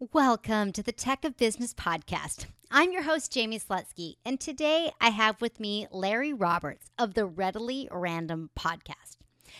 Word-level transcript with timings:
Welcome 0.00 0.72
to 0.72 0.82
the 0.82 0.90
Tech 0.90 1.24
of 1.24 1.36
Business 1.36 1.72
podcast. 1.72 2.46
I'm 2.68 2.90
your 2.90 3.04
host, 3.04 3.32
Jaime 3.32 3.60
Slutzky, 3.60 4.14
and 4.24 4.40
today 4.40 4.90
I 5.00 5.10
have 5.10 5.40
with 5.40 5.60
me 5.60 5.86
Larry 5.92 6.32
Roberts 6.32 6.90
of 6.98 7.14
the 7.14 7.24
Readily 7.24 7.88
Random 7.92 8.50
podcast. 8.58 9.18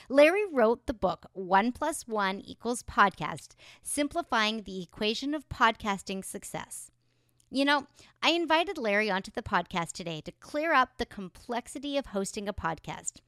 Larry 0.09 0.43
wrote 0.53 0.87
the 0.87 0.93
book 0.93 1.27
One 1.35 1.71
Plus 1.71 2.09
One 2.09 2.41
Equals 2.41 2.83
Podcast, 2.83 3.55
simplifying 3.85 4.63
the 4.63 4.83
equation 4.83 5.35
of 5.35 5.49
podcasting 5.49 6.25
success. 6.25 6.91
You 7.49 7.65
know, 7.65 7.87
I 8.21 8.31
invited 8.31 8.77
Larry 8.77 9.13
onto 9.13 9.31
the 9.31 9.41
podcast 9.41 9.93
today 9.93 10.21
to 10.23 10.33
clear 10.33 10.75
up 10.75 10.99
the 10.99 11.07
complexity 11.07 11.97
of 11.97 12.07
hosting 12.07 12.49
a 12.49 12.53
podcast. 12.53 13.21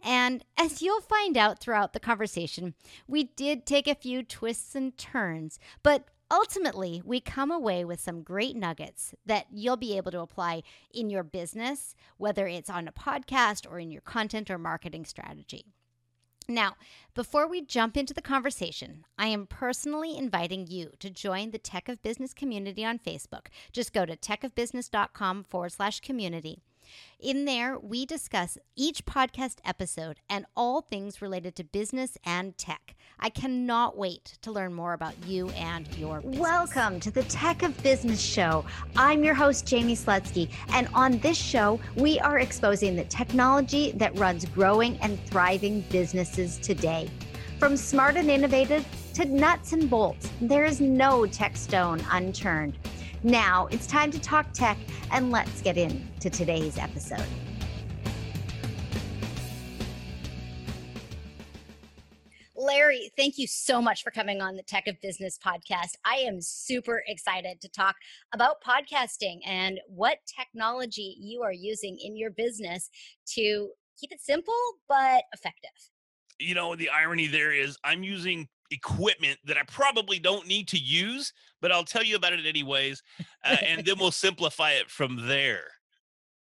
And 0.00 0.44
as 0.56 0.80
you'll 0.80 1.00
find 1.00 1.36
out 1.36 1.58
throughout 1.58 1.92
the 1.92 2.00
conversation, 2.00 2.74
we 3.08 3.24
did 3.24 3.66
take 3.66 3.88
a 3.88 3.96
few 3.96 4.22
twists 4.22 4.76
and 4.76 4.96
turns, 4.96 5.58
but 5.82 6.04
ultimately, 6.32 7.02
we 7.04 7.20
come 7.20 7.50
away 7.50 7.84
with 7.84 8.00
some 8.00 8.22
great 8.22 8.56
nuggets 8.56 9.14
that 9.26 9.46
you'll 9.52 9.76
be 9.76 9.96
able 9.96 10.10
to 10.12 10.20
apply 10.20 10.62
in 10.92 11.10
your 11.10 11.22
business, 11.22 11.94
whether 12.16 12.48
it's 12.48 12.70
on 12.70 12.88
a 12.88 12.92
podcast 12.92 13.70
or 13.70 13.78
in 13.78 13.92
your 13.92 14.00
content 14.00 14.50
or 14.50 14.58
marketing 14.58 15.04
strategy. 15.04 15.66
Now, 16.48 16.74
before 17.14 17.46
we 17.46 17.64
jump 17.64 17.96
into 17.96 18.14
the 18.14 18.22
conversation, 18.22 19.04
I 19.16 19.28
am 19.28 19.46
personally 19.46 20.16
inviting 20.16 20.66
you 20.66 20.90
to 20.98 21.08
join 21.08 21.50
the 21.50 21.58
Tech 21.58 21.88
of 21.88 22.02
Business 22.02 22.34
community 22.34 22.84
on 22.84 22.98
Facebook. 22.98 23.46
Just 23.72 23.92
go 23.92 24.04
to 24.04 24.16
techofbusiness.com 24.16 25.44
forward 25.44 25.72
slash 25.72 26.00
community 26.00 26.62
in 27.18 27.44
there, 27.44 27.78
we 27.78 28.04
discuss 28.04 28.58
each 28.76 29.04
podcast 29.04 29.58
episode 29.64 30.20
and 30.28 30.46
all 30.56 30.80
things 30.80 31.22
related 31.22 31.54
to 31.56 31.64
business 31.64 32.18
and 32.24 32.56
tech. 32.58 32.94
I 33.20 33.30
cannot 33.30 33.96
wait 33.96 34.38
to 34.42 34.50
learn 34.50 34.74
more 34.74 34.92
about 34.92 35.14
you 35.26 35.48
and 35.50 35.86
your 35.96 36.20
business. 36.20 36.40
Welcome 36.40 36.98
to 37.00 37.10
the 37.10 37.22
Tech 37.24 37.62
of 37.62 37.80
Business 37.82 38.20
Show. 38.20 38.64
I'm 38.96 39.22
your 39.22 39.34
host, 39.34 39.70
Jaime 39.70 39.94
Slutzky, 39.94 40.50
and 40.70 40.88
on 40.94 41.18
this 41.18 41.36
show, 41.36 41.78
we 41.96 42.18
are 42.20 42.40
exposing 42.40 42.96
the 42.96 43.04
technology 43.04 43.92
that 43.92 44.18
runs 44.18 44.44
growing 44.46 44.96
and 44.98 45.20
thriving 45.26 45.82
businesses 45.90 46.58
today. 46.58 47.08
From 47.58 47.76
smart 47.76 48.16
and 48.16 48.28
innovative 48.28 48.84
to 49.14 49.24
nuts 49.24 49.72
and 49.72 49.88
bolts, 49.88 50.28
there 50.40 50.64
is 50.64 50.80
no 50.80 51.26
tech 51.26 51.56
stone 51.56 52.02
unturned. 52.10 52.76
Now 53.24 53.68
it's 53.70 53.86
time 53.86 54.10
to 54.10 54.20
talk 54.20 54.52
tech, 54.52 54.76
and 55.12 55.30
let's 55.30 55.60
get 55.60 55.76
into 55.76 56.28
today's 56.28 56.76
episode. 56.76 57.24
Larry, 62.56 63.12
thank 63.16 63.38
you 63.38 63.46
so 63.46 63.80
much 63.80 64.02
for 64.02 64.10
coming 64.10 64.40
on 64.40 64.56
the 64.56 64.62
Tech 64.62 64.88
of 64.88 65.00
Business 65.00 65.38
podcast. 65.38 65.92
I 66.04 66.16
am 66.16 66.40
super 66.40 67.02
excited 67.06 67.60
to 67.60 67.68
talk 67.68 67.94
about 68.32 68.56
podcasting 68.62 69.38
and 69.46 69.80
what 69.86 70.18
technology 70.26 71.16
you 71.20 71.42
are 71.42 71.52
using 71.52 71.98
in 72.02 72.16
your 72.16 72.30
business 72.30 72.90
to 73.34 73.70
keep 74.00 74.10
it 74.10 74.20
simple 74.20 74.54
but 74.88 75.24
effective. 75.32 75.70
You 76.40 76.54
know, 76.56 76.74
the 76.74 76.88
irony 76.88 77.28
there 77.28 77.52
is 77.52 77.76
I'm 77.84 78.02
using 78.02 78.48
equipment 78.72 79.38
that 79.44 79.56
I 79.56 79.62
probably 79.64 80.18
don't 80.18 80.46
need 80.46 80.68
to 80.68 80.78
use, 80.78 81.32
but 81.60 81.70
I'll 81.70 81.84
tell 81.84 82.02
you 82.02 82.16
about 82.16 82.32
it 82.32 82.46
anyways, 82.46 83.02
uh, 83.44 83.56
and 83.62 83.84
then 83.84 83.96
we'll 83.98 84.10
simplify 84.10 84.72
it 84.72 84.90
from 84.90 85.26
there. 85.26 85.64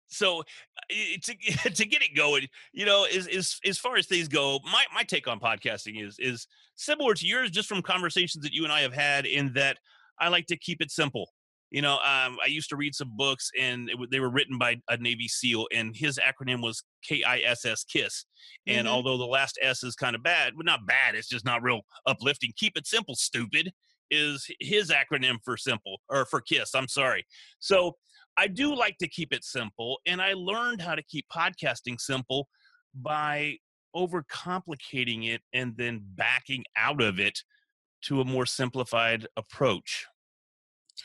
So 0.09 0.43
to 0.91 1.19
to 1.71 1.85
get 1.87 2.03
it 2.03 2.17
going, 2.17 2.49
you 2.73 2.87
know, 2.87 3.05
as 3.05 3.27
as 3.29 3.61
as 3.65 3.79
far 3.79 3.97
as 3.97 4.07
things 4.07 4.29
go, 4.29 4.61
my 4.65 4.85
my 4.95 5.03
take 5.03 5.29
on 5.29 5.39
podcasting 5.39 6.05
is 6.05 6.19
is 6.19 6.47
similar 6.75 7.15
to 7.15 7.27
yours, 7.27 7.51
just 7.51 7.69
from 7.69 7.83
conversations 7.83 8.43
that 8.45 8.53
you 8.53 8.65
and 8.65 8.73
I 8.73 8.81
have 8.81 8.95
had. 8.95 9.27
In 9.27 9.53
that, 9.55 9.79
I 10.19 10.29
like 10.29 10.47
to 10.47 10.57
keep 10.57 10.81
it 10.81 10.91
simple. 10.91 11.31
You 11.71 11.83
know, 11.83 11.95
um, 11.95 12.39
I 12.43 12.47
used 12.47 12.71
to 12.71 12.77
read 12.77 12.95
some 12.95 13.13
books, 13.17 13.51
and 13.61 13.91
it, 13.91 13.99
they 14.11 14.21
were 14.21 14.31
written 14.31 14.57
by 14.59 14.77
a 14.89 14.97
Navy 14.97 15.29
SEAL, 15.29 15.67
and 15.75 15.95
his 15.95 16.19
acronym 16.19 16.63
was 16.63 16.83
KISS, 17.07 17.84
KISS. 17.84 18.27
And 18.67 18.87
mm-hmm. 18.87 18.95
although 18.95 19.19
the 19.19 19.27
last 19.27 19.59
S 19.61 19.83
is 19.83 19.95
kind 19.95 20.17
of 20.17 20.23
bad, 20.23 20.55
but 20.57 20.65
not 20.65 20.87
bad, 20.87 21.15
it's 21.15 21.28
just 21.28 21.45
not 21.45 21.62
real 21.62 21.83
uplifting. 22.07 22.53
Keep 22.57 22.77
it 22.77 22.87
simple, 22.87 23.15
stupid, 23.15 23.71
is 24.11 24.47
his 24.61 24.91
acronym 24.91 25.37
for 25.45 25.57
simple 25.57 26.01
or 26.09 26.25
for 26.25 26.41
KISS. 26.41 26.75
I'm 26.75 26.89
sorry. 26.89 27.27
So 27.59 27.97
I 28.39 28.47
do 28.47 28.75
like 28.75 28.97
to 28.99 29.09
keep 29.09 29.33
it 29.33 29.45
simple, 29.45 29.99
and 30.07 30.23
I 30.23 30.33
learned 30.34 30.81
how 30.81 30.95
to 30.95 31.03
keep 31.03 31.27
podcasting 31.31 32.01
simple 32.01 32.49
by 32.95 33.57
overcomplicating 33.95 35.28
it 35.28 35.43
and 35.53 35.75
then 35.77 36.01
backing 36.15 36.65
out 36.77 37.03
of 37.03 37.19
it 37.19 37.39
to 38.05 38.21
a 38.21 38.25
more 38.25 38.47
simplified 38.47 39.27
approach. 39.37 40.07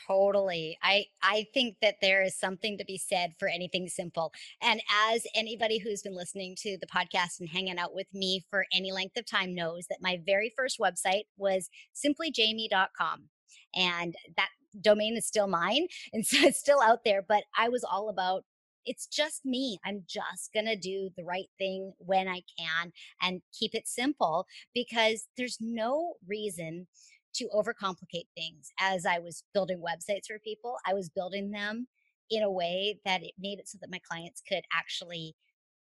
Totally. 0.06 0.76
I 0.82 1.06
I 1.22 1.46
think 1.54 1.76
that 1.80 1.96
there 2.02 2.22
is 2.22 2.38
something 2.38 2.76
to 2.78 2.84
be 2.84 2.98
said 2.98 3.32
for 3.38 3.48
anything 3.48 3.88
simple. 3.88 4.32
And 4.60 4.82
as 5.10 5.26
anybody 5.34 5.78
who's 5.78 6.02
been 6.02 6.16
listening 6.16 6.56
to 6.60 6.76
the 6.78 6.86
podcast 6.86 7.40
and 7.40 7.48
hanging 7.48 7.78
out 7.78 7.94
with 7.94 8.08
me 8.12 8.44
for 8.50 8.66
any 8.72 8.92
length 8.92 9.16
of 9.16 9.24
time 9.26 9.54
knows 9.54 9.86
that 9.88 10.02
my 10.02 10.20
very 10.24 10.52
first 10.56 10.78
website 10.78 11.24
was 11.38 11.70
simplyjamie.com. 11.94 13.28
And 13.74 14.14
that 14.36 14.50
domain 14.80 15.16
is 15.16 15.26
still 15.26 15.46
mine 15.46 15.86
and 16.12 16.26
so 16.26 16.38
it's 16.46 16.58
still 16.58 16.80
out 16.82 17.04
there, 17.04 17.22
but 17.26 17.44
I 17.56 17.68
was 17.68 17.84
all 17.84 18.08
about 18.08 18.44
it's 18.86 19.06
just 19.06 19.46
me. 19.46 19.78
I'm 19.84 20.04
just 20.06 20.52
going 20.52 20.66
to 20.66 20.76
do 20.76 21.08
the 21.16 21.24
right 21.24 21.48
thing 21.58 21.94
when 21.98 22.28
I 22.28 22.42
can 22.58 22.92
and 23.22 23.40
keep 23.58 23.74
it 23.74 23.88
simple 23.88 24.46
because 24.74 25.26
there's 25.38 25.56
no 25.60 26.14
reason 26.26 26.86
to 27.34 27.48
overcomplicate 27.54 28.28
things. 28.36 28.70
As 28.80 29.06
I 29.06 29.18
was 29.18 29.44
building 29.52 29.80
websites 29.80 30.26
for 30.26 30.38
people, 30.38 30.76
I 30.86 30.94
was 30.94 31.08
building 31.08 31.50
them 31.50 31.86
in 32.30 32.42
a 32.42 32.50
way 32.50 33.00
that 33.04 33.22
it 33.22 33.32
made 33.38 33.58
it 33.58 33.68
so 33.68 33.78
that 33.80 33.90
my 33.90 34.00
clients 34.08 34.42
could 34.48 34.62
actually 34.72 35.34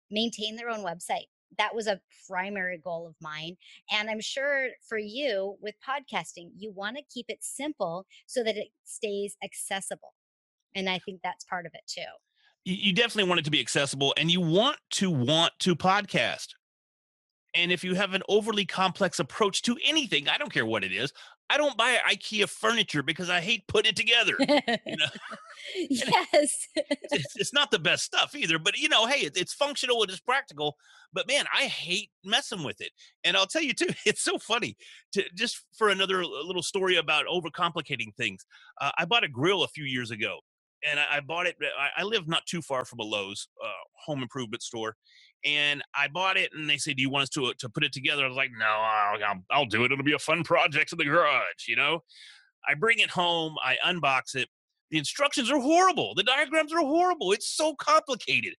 maintain 0.10 0.56
their 0.56 0.70
own 0.70 0.84
website. 0.84 1.28
That 1.58 1.76
was 1.76 1.88
a 1.88 2.00
primary 2.30 2.78
goal 2.78 3.08
of 3.08 3.16
mine. 3.22 3.58
And 3.92 4.10
I'm 4.10 4.22
sure 4.22 4.70
for 4.88 4.98
you 4.98 5.58
with 5.62 5.76
podcasting, 5.88 6.52
you 6.58 6.72
want 6.72 6.98
to 6.98 7.04
keep 7.14 7.26
it 7.30 7.40
simple 7.42 8.06
so 8.26 8.44
that 8.44 8.58
it 8.58 8.70
stays 8.86 9.36
accessible. 9.44 10.14
And 10.74 10.90
I 10.90 11.00
think 11.00 11.20
that's 11.24 11.44
part 11.44 11.66
of 11.66 11.74
it 11.74 11.82
too. 11.88 12.02
You 12.64 12.94
definitely 12.94 13.28
want 13.28 13.40
it 13.40 13.46
to 13.46 13.52
be 13.52 13.60
accessible 13.60 14.14
and 14.18 14.30
you 14.30 14.40
want 14.40 14.78
to 14.92 15.10
want 15.10 15.54
to 15.60 15.76
podcast. 15.76 16.50
And 17.54 17.72
if 17.72 17.84
you 17.84 17.96
have 17.96 18.14
an 18.14 18.22
overly 18.30 18.66
complex 18.66 19.20
approach 19.20 19.62
to 19.64 19.78
anything, 19.86 20.30
I 20.30 20.38
don't 20.38 20.54
care 20.54 20.66
what 20.66 20.84
it 20.84 20.94
is, 20.94 21.12
I 21.52 21.58
don't 21.58 21.76
buy 21.76 21.98
IKEA 22.10 22.48
furniture 22.48 23.04
because 23.04 23.30
I 23.30 23.42
hate 23.42 23.68
putting 23.68 23.90
it 23.90 23.98
together. 23.98 24.36
You 24.40 24.96
know? 24.96 25.06
yes. 25.90 26.68
it's, 26.76 27.36
it's, 27.36 27.54
not 27.54 27.72
the 27.72 27.80
best 27.80 28.06
stuff 28.06 28.34
either, 28.36 28.58
but 28.58 28.78
you 28.78 28.88
know, 28.88 29.06
hey, 29.06 29.26
it, 29.26 29.36
it's 29.36 29.54
functional, 29.54 30.02
and 30.02 30.10
it 30.10 30.14
is 30.14 30.22
practical. 30.22 30.78
But 31.12 31.28
man, 31.28 31.44
I 31.54 31.64
hate 31.64 32.10
messing 32.24 32.64
with 32.64 32.80
it. 32.80 32.92
And 33.26 33.36
I'll 33.36 33.48
tell 33.48 33.62
you 33.62 33.74
too, 33.74 33.90
it's 34.06 34.22
so 34.22 34.38
funny 34.38 34.78
to 35.12 35.24
just 35.36 35.62
for 35.78 35.90
another 35.90 36.24
little 36.24 36.64
story 36.64 36.96
about 36.96 37.26
overcomplicating 37.26 38.16
things. 38.16 38.46
Uh, 38.80 38.92
I 38.98 39.04
bought 39.04 39.26
a 39.26 39.30
grill 39.30 39.64
a 39.64 39.68
few 39.68 39.84
years 39.84 40.10
ago 40.10 40.40
and 40.90 41.00
I, 41.00 41.18
I 41.18 41.20
bought 41.20 41.48
it. 41.48 41.58
I, 41.78 42.02
I, 42.02 42.04
live 42.04 42.28
not 42.28 42.46
too 42.46 42.62
far 42.62 42.86
from 42.86 43.00
a 43.00 43.04
Lowe's 43.04 43.48
uh, 43.64 43.68
home 44.04 44.22
improvement 44.22 44.64
store, 44.64 44.96
and 45.46 45.82
I 45.96 46.08
bought 46.08 46.38
it. 46.38 46.52
And 46.54 46.70
they 46.70 46.78
said, 46.78 46.98
"Do 46.98 47.02
you 47.02 47.10
want 47.10 47.24
us 47.24 47.30
to 47.30 47.46
uh, 47.46 47.54
to 47.60 47.70
put 47.70 47.84
it 47.84 47.94
together?" 47.94 48.26
I 48.26 48.28
was 48.28 48.38
like, 48.38 48.52
"No, 48.58 48.66
I'll, 48.66 49.44
I'll 49.52 49.66
do 49.66 49.84
it. 49.84 49.92
It'll 49.92 50.04
be 50.04 50.14
a 50.14 50.20
fun 50.20 50.44
project 50.44 50.92
in 50.92 50.98
the 50.98 51.06
garage." 51.06 51.68
You 51.68 51.76
know, 51.76 52.04
I 52.68 52.74
bring 52.76 53.00
it 53.00 53.10
home. 53.10 53.56
I 53.64 53.78
unbox 53.86 54.36
it. 54.36 54.50
The 54.90 54.98
instructions 54.98 55.50
are 55.50 55.60
horrible. 55.60 56.14
The 56.16 56.24
diagrams 56.24 56.74
are 56.74 56.80
horrible. 56.80 57.32
It's 57.32 57.50
so 57.50 57.76
complicated. 57.76 58.54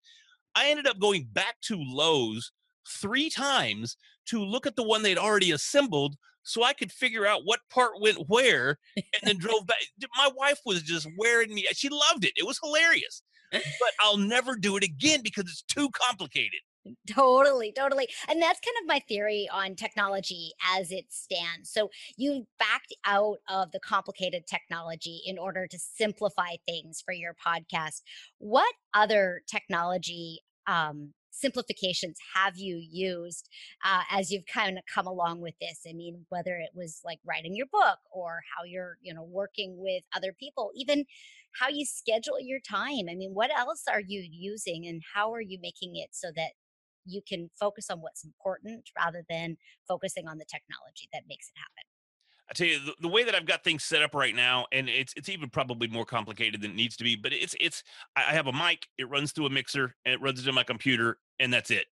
I 0.56 0.70
ended 0.70 0.88
up 0.88 1.00
going 1.00 1.28
back 1.32 1.56
to 1.64 1.78
Lowe's 1.78 2.52
three 2.88 3.30
times 3.30 3.98
to 4.28 4.44
look 4.44 4.66
at 4.66 4.76
the 4.76 4.84
one 4.84 5.04
they'd 5.04 5.18
already 5.18 5.52
assembled 5.52 6.16
so 6.44 6.64
I 6.64 6.74
could 6.74 6.92
figure 6.92 7.26
out 7.26 7.42
what 7.46 7.60
part 7.70 8.02
went 8.02 8.28
where 8.28 8.78
and 8.96 9.06
then 9.24 9.38
drove 9.38 9.68
back. 9.68 9.78
My 10.18 10.30
wife 10.36 10.60
was 10.66 10.82
just 10.84 11.08
wearing 11.18 11.54
me. 11.54 11.68
She 11.74 11.90
loved 11.90 12.26
it. 12.26 12.34
It 12.36 12.46
was 12.46 12.60
hilarious. 12.64 13.22
But 13.52 13.62
I'll 14.00 14.18
never 14.18 14.56
do 14.56 14.78
it 14.78 14.84
again 14.84 15.22
because 15.24 15.46
it's 15.46 15.64
too 15.64 15.90
complicated. 15.90 16.60
Totally, 17.08 17.72
totally. 17.72 18.08
And 18.28 18.42
that's 18.42 18.60
kind 18.60 18.76
of 18.82 18.88
my 18.88 19.00
theory 19.08 19.48
on 19.54 19.76
technology 19.76 20.52
as 20.76 20.92
it 20.92 21.06
stands. 21.10 21.72
So 21.72 21.90
you 22.18 22.48
backed 22.58 22.96
out 23.06 23.38
of 23.48 23.72
the 23.72 23.80
complicated 23.80 24.48
technology 24.48 25.22
in 25.26 25.38
order 25.38 25.68
to 25.68 25.78
simplify 25.78 26.56
things 26.68 27.02
for 27.06 27.14
your 27.14 27.36
podcast. 27.36 28.02
What 28.40 28.74
other 28.96 29.42
technology 29.48 30.40
um, 30.66 31.14
simplifications 31.32 32.18
have 32.36 32.58
you 32.58 32.78
used 32.78 33.50
uh, 33.84 34.02
as 34.12 34.32
you've 34.32 34.46
kind 34.46 34.78
of 34.78 34.84
come 34.94 35.08
along 35.08 35.42
with 35.42 35.56
this? 35.60 35.82
I 35.88 35.94
mean 35.94 36.26
whether 36.30 36.58
it 36.58 36.72
was 36.76 37.02
like 37.06 37.20
writing 37.26 37.56
your 37.56 37.68
book 37.72 38.00
or 38.12 38.42
how 38.56 38.64
you're 38.66 38.98
you 39.02 39.14
know 39.14 39.24
working 39.24 39.76
with 39.78 40.04
other 40.16 40.34
people 40.38 40.72
even 40.76 41.06
how 41.60 41.68
you 41.70 41.86
schedule 41.86 42.40
your 42.40 42.60
time. 42.60 43.08
I 43.10 43.16
mean 43.16 43.32
what 43.34 43.52
else 43.58 43.84
are 43.90 44.02
you 44.02 44.28
using 44.30 44.86
and 44.88 45.02
how 45.14 45.34
are 45.34 45.42
you 45.42 45.58
making 45.62 45.96
it 45.96 46.10
so 46.12 46.30
that 46.36 46.52
you 47.06 47.22
can 47.28 47.50
focus 47.60 47.90
on 47.90 48.00
what's 48.00 48.24
important 48.24 48.90
rather 48.98 49.24
than 49.30 49.58
focusing 49.88 50.28
on 50.28 50.38
the 50.38 50.46
technology 50.46 51.10
that 51.12 51.24
makes 51.28 51.50
it 51.50 51.58
happen 51.58 51.91
I 52.52 52.54
tell 52.54 52.68
you 52.68 52.80
the, 52.80 52.94
the, 53.00 53.08
way 53.08 53.24
that 53.24 53.34
I've 53.34 53.46
got 53.46 53.64
things 53.64 53.86
set 53.86 54.04
up 54.04 54.14
right 54.14 54.36
now, 54.36 54.66
and 54.74 54.90
it's 54.90 55.14
it's 55.16 55.30
even 55.30 55.50
probably 55.50 55.88
more 55.88 56.04
complicated 56.04 56.62
than 56.62 56.72
it 56.72 56.76
needs 56.76 56.98
to 56.98 57.04
be. 57.06 57.16
But 57.16 57.32
it's 57.32 57.56
it's 57.62 57.82
I 58.18 58.34
have 58.34 58.48
a 58.48 58.52
mic, 58.52 58.88
it 58.98 59.10
runs 59.10 59.32
through 59.32 59.46
a 59.46 59.50
mixer, 59.50 59.96
and 60.06 60.14
it 60.14 60.22
runs 60.22 60.40
into 60.40 60.52
my 60.52 60.64
computer, 60.64 61.18
and 61.40 61.54
that's 61.54 61.72
it. 61.72 61.86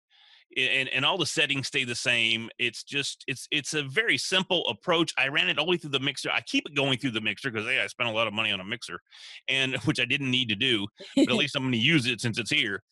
And 0.57 0.89
and 0.89 1.06
all 1.06 1.17
the 1.17 1.25
settings 1.25 1.67
stay 1.67 1.85
the 1.85 1.95
same. 1.95 2.50
It's 2.59 2.83
just 2.83 3.23
it's 3.25 3.47
it's 3.51 3.73
a 3.73 3.83
very 3.83 4.17
simple 4.17 4.67
approach. 4.67 5.13
I 5.17 5.29
ran 5.29 5.47
it 5.47 5.57
all 5.57 5.65
the 5.65 5.71
way 5.71 5.77
through 5.77 5.91
the 5.91 6.00
mixer. 6.01 6.29
I 6.29 6.41
keep 6.41 6.65
it 6.67 6.75
going 6.75 6.97
through 6.97 7.12
the 7.12 7.21
mixer 7.21 7.51
because 7.51 7.65
hey, 7.65 7.79
I 7.79 7.88
spent 7.88 8.09
a 8.09 8.13
lot 8.13 8.27
of 8.27 8.33
money 8.33 8.51
on 8.51 8.59
a 8.59 8.65
mixer, 8.65 9.00
and 9.47 9.77
which 9.85 10.01
I 10.01 10.05
didn't 10.05 10.29
need 10.29 10.50
to 10.50 10.55
do. 10.55 10.88
But 11.15 11.29
at 11.29 11.35
least 11.35 11.55
I'm 11.55 11.63
going 11.63 11.71
to 11.71 11.77
use 11.77 12.05
it 12.05 12.19
since 12.19 12.38
it's 12.38 12.51
here. 12.51 12.83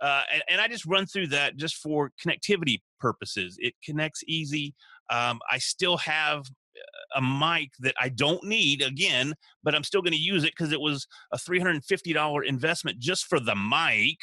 Uh, 0.00 0.22
and, 0.32 0.42
and, 0.50 0.60
I 0.60 0.68
just 0.68 0.84
run 0.84 1.06
through 1.06 1.28
that 1.28 1.56
just 1.56 1.76
for 1.76 2.12
connectivity 2.22 2.82
purposes. 3.00 3.56
It 3.58 3.72
connects 3.82 4.22
easy. 4.28 4.74
Um, 5.08 5.40
I 5.50 5.56
still 5.56 5.96
have 5.96 6.44
a 7.14 7.22
mic 7.22 7.70
that 7.80 7.94
I 8.00 8.08
don't 8.08 8.42
need 8.44 8.82
again, 8.82 9.34
but 9.62 9.74
I'm 9.74 9.84
still 9.84 10.02
going 10.02 10.12
to 10.12 10.18
use 10.18 10.44
it 10.44 10.52
because 10.56 10.72
it 10.72 10.80
was 10.80 11.06
a 11.32 11.36
$350 11.36 12.46
investment 12.46 12.98
just 12.98 13.26
for 13.26 13.40
the 13.40 13.54
mic, 13.54 14.18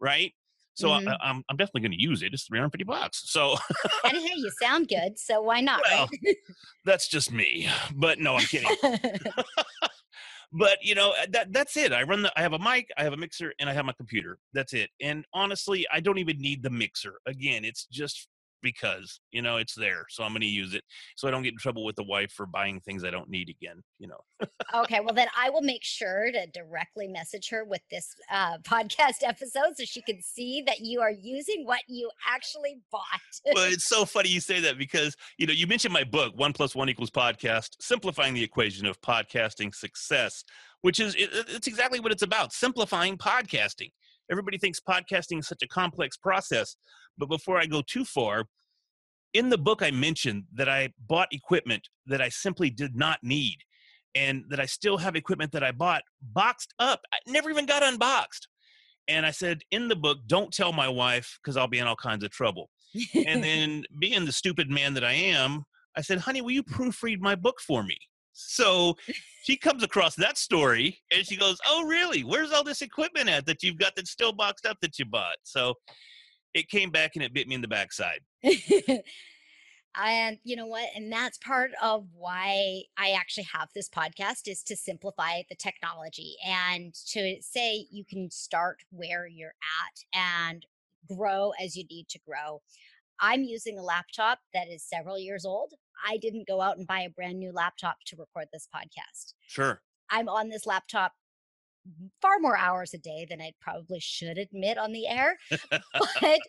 right? 0.00 0.32
So 0.74 0.88
mm-hmm. 0.88 1.08
I, 1.08 1.12
am 1.12 1.18
I'm, 1.22 1.44
I'm 1.50 1.56
definitely 1.56 1.82
going 1.82 1.98
to 1.98 2.02
use 2.02 2.22
it. 2.22 2.32
It's 2.32 2.44
350 2.44 2.84
bucks. 2.84 3.30
So 3.30 3.56
and 4.04 4.16
hey, 4.16 4.32
you 4.34 4.50
sound 4.62 4.88
good, 4.88 5.18
so 5.18 5.42
why 5.42 5.60
not? 5.60 5.82
Well, 5.88 6.08
right? 6.24 6.36
that's 6.84 7.08
just 7.08 7.32
me. 7.32 7.68
But 7.94 8.18
no, 8.18 8.36
I'm 8.36 8.44
kidding. 8.44 8.74
but 10.52 10.78
you 10.82 10.94
know 10.94 11.12
that 11.30 11.52
that's 11.52 11.76
it. 11.76 11.92
I 11.92 12.02
run 12.04 12.22
the. 12.22 12.32
I 12.36 12.42
have 12.42 12.54
a 12.54 12.58
mic, 12.58 12.88
I 12.96 13.04
have 13.04 13.12
a 13.12 13.16
mixer, 13.16 13.52
and 13.60 13.68
I 13.68 13.72
have 13.74 13.84
my 13.84 13.92
computer. 13.92 14.38
That's 14.54 14.72
it. 14.72 14.90
And 15.00 15.24
honestly, 15.34 15.86
I 15.92 16.00
don't 16.00 16.18
even 16.18 16.40
need 16.40 16.62
the 16.62 16.70
mixer. 16.70 17.14
Again, 17.26 17.64
it's 17.64 17.86
just 17.86 18.28
because 18.62 19.20
you 19.32 19.42
know 19.42 19.56
it's 19.56 19.74
there 19.74 20.04
so 20.08 20.22
i'm 20.22 20.32
going 20.32 20.40
to 20.40 20.46
use 20.46 20.74
it 20.74 20.82
so 21.16 21.28
i 21.28 21.30
don't 21.30 21.42
get 21.42 21.52
in 21.52 21.58
trouble 21.58 21.84
with 21.84 21.96
the 21.96 22.04
wife 22.04 22.32
for 22.32 22.46
buying 22.46 22.80
things 22.80 23.04
i 23.04 23.10
don't 23.10 23.28
need 23.28 23.48
again 23.48 23.82
you 23.98 24.08
know. 24.08 24.48
Okay 24.74 25.00
well 25.00 25.14
then 25.14 25.28
i 25.38 25.50
will 25.50 25.62
make 25.62 25.84
sure 25.84 26.30
to 26.32 26.46
directly 26.52 27.06
message 27.06 27.48
her 27.50 27.64
with 27.64 27.82
this 27.90 28.14
uh, 28.30 28.58
podcast 28.62 29.22
episode 29.22 29.76
so 29.76 29.84
she 29.84 30.02
can 30.02 30.20
see 30.22 30.62
that 30.66 30.80
you 30.80 31.00
are 31.00 31.10
using 31.10 31.64
what 31.64 31.80
you 31.88 32.10
actually 32.26 32.80
bought. 32.90 33.02
Well 33.54 33.70
it's 33.70 33.84
so 33.84 34.04
funny 34.04 34.28
you 34.28 34.40
say 34.40 34.60
that 34.60 34.78
because 34.78 35.16
you 35.38 35.46
know 35.46 35.52
you 35.52 35.66
mentioned 35.66 35.92
my 35.92 36.04
book 36.04 36.32
one 36.36 36.52
plus 36.52 36.74
one 36.74 36.88
equals 36.88 37.10
podcast 37.10 37.70
simplifying 37.80 38.34
the 38.34 38.42
equation 38.42 38.86
of 38.86 39.00
podcasting 39.00 39.74
success 39.74 40.44
which 40.82 41.00
is 41.00 41.14
it, 41.14 41.30
it's 41.48 41.66
exactly 41.66 42.00
what 42.00 42.12
it's 42.12 42.22
about 42.22 42.52
simplifying 42.52 43.16
podcasting 43.18 43.90
everybody 44.30 44.58
thinks 44.58 44.80
podcasting 44.80 45.38
is 45.38 45.48
such 45.48 45.62
a 45.62 45.68
complex 45.68 46.16
process 46.16 46.76
but 47.20 47.28
before 47.28 47.58
I 47.58 47.66
go 47.66 47.82
too 47.86 48.04
far, 48.04 48.46
in 49.34 49.50
the 49.50 49.58
book, 49.58 49.82
I 49.82 49.92
mentioned 49.92 50.44
that 50.54 50.68
I 50.68 50.92
bought 51.06 51.28
equipment 51.32 51.88
that 52.06 52.20
I 52.20 52.30
simply 52.30 52.70
did 52.70 52.96
not 52.96 53.18
need 53.22 53.58
and 54.16 54.42
that 54.48 54.58
I 54.58 54.66
still 54.66 54.98
have 54.98 55.14
equipment 55.14 55.52
that 55.52 55.62
I 55.62 55.70
bought 55.70 56.02
boxed 56.20 56.74
up. 56.80 57.00
I 57.12 57.18
never 57.30 57.48
even 57.50 57.66
got 57.66 57.84
unboxed. 57.84 58.48
And 59.06 59.24
I 59.24 59.30
said 59.30 59.60
in 59.70 59.86
the 59.86 59.94
book, 59.94 60.18
don't 60.26 60.52
tell 60.52 60.72
my 60.72 60.88
wife 60.88 61.38
because 61.40 61.56
I'll 61.56 61.68
be 61.68 61.78
in 61.78 61.86
all 61.86 61.96
kinds 61.96 62.24
of 62.24 62.30
trouble. 62.30 62.70
and 63.14 63.44
then, 63.44 63.84
being 64.00 64.24
the 64.24 64.32
stupid 64.32 64.68
man 64.68 64.94
that 64.94 65.04
I 65.04 65.12
am, 65.12 65.64
I 65.96 66.00
said, 66.00 66.18
honey, 66.18 66.40
will 66.40 66.50
you 66.50 66.64
proofread 66.64 67.20
my 67.20 67.34
book 67.34 67.60
for 67.60 67.84
me? 67.84 67.98
So 68.32 68.96
she 69.42 69.56
comes 69.56 69.82
across 69.82 70.14
that 70.16 70.38
story 70.38 70.98
and 71.12 71.26
she 71.26 71.36
goes, 71.36 71.58
Oh, 71.66 71.84
really? 71.84 72.22
Where's 72.22 72.52
all 72.52 72.64
this 72.64 72.82
equipment 72.82 73.28
at 73.28 73.46
that 73.46 73.62
you've 73.62 73.78
got 73.78 73.94
that's 73.96 74.10
still 74.10 74.32
boxed 74.32 74.66
up 74.66 74.78
that 74.82 74.98
you 74.98 75.04
bought? 75.04 75.36
So 75.42 75.74
it 76.54 76.68
came 76.68 76.90
back 76.90 77.12
and 77.14 77.24
it 77.24 77.34
bit 77.34 77.48
me 77.48 77.54
in 77.54 77.60
the 77.60 77.68
backside. 77.68 78.20
and 79.96 80.38
you 80.44 80.54
know 80.54 80.66
what 80.66 80.88
and 80.94 81.12
that's 81.12 81.38
part 81.38 81.72
of 81.82 82.06
why 82.16 82.80
i 82.96 83.10
actually 83.10 83.46
have 83.52 83.68
this 83.74 83.88
podcast 83.88 84.46
is 84.46 84.62
to 84.62 84.76
simplify 84.76 85.42
the 85.48 85.56
technology 85.56 86.36
and 86.46 86.94
to 86.94 87.36
say 87.40 87.86
you 87.90 88.04
can 88.04 88.30
start 88.30 88.78
where 88.90 89.26
you're 89.26 89.54
at 89.82 90.18
and 90.18 90.66
grow 91.08 91.52
as 91.62 91.74
you 91.74 91.84
need 91.90 92.08
to 92.08 92.20
grow 92.20 92.60
i'm 93.20 93.42
using 93.42 93.78
a 93.78 93.82
laptop 93.82 94.38
that 94.54 94.68
is 94.68 94.84
several 94.84 95.18
years 95.18 95.44
old 95.44 95.72
i 96.08 96.16
didn't 96.16 96.46
go 96.46 96.60
out 96.60 96.76
and 96.76 96.86
buy 96.86 97.00
a 97.00 97.10
brand 97.10 97.38
new 97.38 97.52
laptop 97.52 97.96
to 98.06 98.16
record 98.16 98.46
this 98.52 98.68
podcast 98.74 99.34
sure 99.46 99.80
i'm 100.10 100.28
on 100.28 100.48
this 100.48 100.66
laptop 100.66 101.12
far 102.20 102.38
more 102.38 102.56
hours 102.56 102.94
a 102.94 102.98
day 102.98 103.26
than 103.28 103.40
I 103.40 103.52
probably 103.60 104.00
should 104.00 104.38
admit 104.38 104.78
on 104.78 104.92
the 104.92 105.06
air, 105.06 105.36
but 105.70 106.40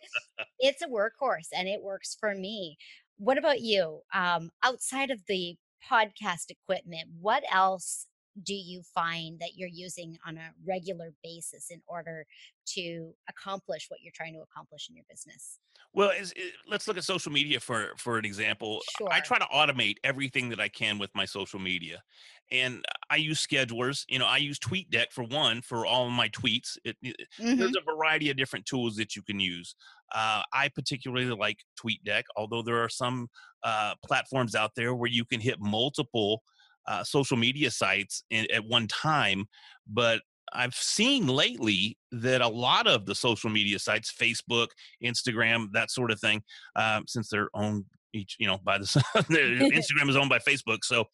it's 0.58 0.82
a 0.82 0.86
workhorse 0.86 1.48
and 1.54 1.68
it 1.68 1.82
works 1.82 2.16
for 2.18 2.34
me. 2.34 2.76
What 3.18 3.38
about 3.38 3.60
you? 3.60 4.00
Um, 4.14 4.50
outside 4.62 5.10
of 5.10 5.20
the 5.28 5.56
podcast 5.90 6.50
equipment, 6.50 7.08
what 7.20 7.44
else 7.50 8.06
do 8.42 8.54
you 8.54 8.82
find 8.94 9.38
that 9.40 9.56
you're 9.56 9.68
using 9.68 10.18
on 10.26 10.36
a 10.36 10.50
regular 10.64 11.12
basis 11.22 11.70
in 11.70 11.80
order 11.86 12.24
to 12.64 13.12
accomplish 13.28 13.86
what 13.88 14.00
you're 14.02 14.12
trying 14.14 14.34
to 14.34 14.40
accomplish 14.40 14.88
in 14.88 14.96
your 14.96 15.04
business? 15.10 15.58
Well, 15.94 16.10
is, 16.10 16.32
is, 16.32 16.52
let's 16.66 16.88
look 16.88 16.96
at 16.96 17.04
social 17.04 17.30
media 17.30 17.60
for 17.60 17.92
for 17.98 18.16
an 18.16 18.24
example. 18.24 18.80
Sure. 18.96 19.08
I 19.10 19.20
try 19.20 19.38
to 19.38 19.44
automate 19.44 19.96
everything 20.04 20.48
that 20.48 20.60
I 20.60 20.68
can 20.68 20.98
with 20.98 21.10
my 21.14 21.26
social 21.26 21.58
media, 21.58 22.02
and 22.50 22.82
I 23.10 23.16
use 23.16 23.46
schedulers. 23.46 24.04
You 24.08 24.18
know, 24.18 24.26
I 24.26 24.38
use 24.38 24.58
TweetDeck 24.58 25.06
for 25.10 25.24
one 25.24 25.60
for 25.60 25.84
all 25.84 26.06
of 26.06 26.12
my 26.12 26.30
tweets. 26.30 26.78
It, 26.84 26.96
mm-hmm. 27.04 27.56
There's 27.58 27.76
a 27.76 27.84
variety 27.84 28.30
of 28.30 28.38
different 28.38 28.64
tools 28.64 28.96
that 28.96 29.14
you 29.14 29.22
can 29.22 29.38
use. 29.38 29.74
Uh, 30.14 30.42
I 30.54 30.68
particularly 30.68 31.26
like 31.26 31.58
TweetDeck, 31.82 32.22
although 32.36 32.62
there 32.62 32.82
are 32.82 32.88
some 32.88 33.28
uh, 33.62 33.94
platforms 34.04 34.54
out 34.54 34.72
there 34.74 34.94
where 34.94 35.10
you 35.10 35.26
can 35.26 35.40
hit 35.40 35.56
multiple 35.60 36.42
uh, 36.86 37.04
social 37.04 37.36
media 37.36 37.70
sites 37.70 38.24
in, 38.30 38.46
at 38.52 38.64
one 38.64 38.86
time. 38.88 39.46
But 39.86 40.20
I've 40.52 40.74
seen 40.74 41.26
lately 41.26 41.96
that 42.12 42.40
a 42.40 42.48
lot 42.48 42.86
of 42.86 43.06
the 43.06 43.14
social 43.14 43.50
media 43.50 43.78
sites, 43.78 44.12
Facebook, 44.12 44.68
Instagram, 45.02 45.68
that 45.72 45.90
sort 45.90 46.10
of 46.10 46.20
thing, 46.20 46.42
um, 46.76 47.04
since 47.06 47.28
they're 47.28 47.48
owned 47.54 47.84
each, 48.12 48.36
you 48.38 48.46
know, 48.46 48.58
by 48.62 48.78
the 48.78 48.84
Instagram 49.16 50.08
is 50.08 50.16
owned 50.16 50.28
by 50.28 50.38
Facebook, 50.38 50.78
so 50.82 51.04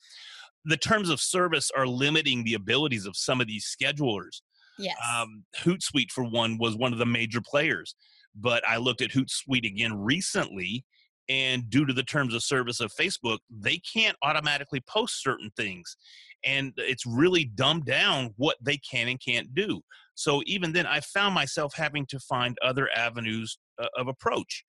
the 0.65 0.77
terms 0.77 1.09
of 1.09 1.21
service 1.21 1.71
are 1.77 1.87
limiting 1.87 2.45
the 2.45 2.55
abilities 2.55 3.07
of 3.07 3.17
some 3.17 3.41
of 3.41 3.47
these 3.47 3.65
schedulers. 3.65 4.43
Yes. 4.79 4.97
Um, 5.15 5.45
Hootsuite, 5.61 6.11
for 6.11 6.25
one, 6.25 6.59
was 6.59 6.77
one 6.77 6.93
of 6.93 6.99
the 6.99 7.07
major 7.07 7.41
players, 7.41 7.95
but 8.35 8.63
I 8.69 8.77
looked 8.77 9.03
at 9.03 9.11
Hootsuite 9.11 9.67
again 9.67 9.95
recently, 9.95 10.85
and 11.29 11.69
due 11.69 11.85
to 11.85 11.93
the 11.93 12.03
terms 12.03 12.35
of 12.35 12.43
service 12.43 12.81
of 12.81 12.93
Facebook, 12.93 13.39
they 13.51 13.79
can't 13.79 14.17
automatically 14.23 14.81
post 14.81 15.23
certain 15.23 15.51
things. 15.57 15.97
And 16.45 16.73
it's 16.77 17.05
really 17.05 17.45
dumbed 17.45 17.85
down 17.85 18.33
what 18.37 18.57
they 18.63 18.79
can 18.79 19.09
and 19.09 19.21
can't 19.21 19.55
do. 19.55 19.81
So 20.15 20.43
even 20.47 20.73
then, 20.73 20.87
I 20.87 21.01
found 21.01 21.35
myself 21.35 21.75
having 21.75 22.07
to 22.07 22.19
find 22.21 22.57
other 22.63 22.89
avenues 22.95 23.59
uh, 23.81 23.87
of 23.97 24.09
approach. 24.09 24.65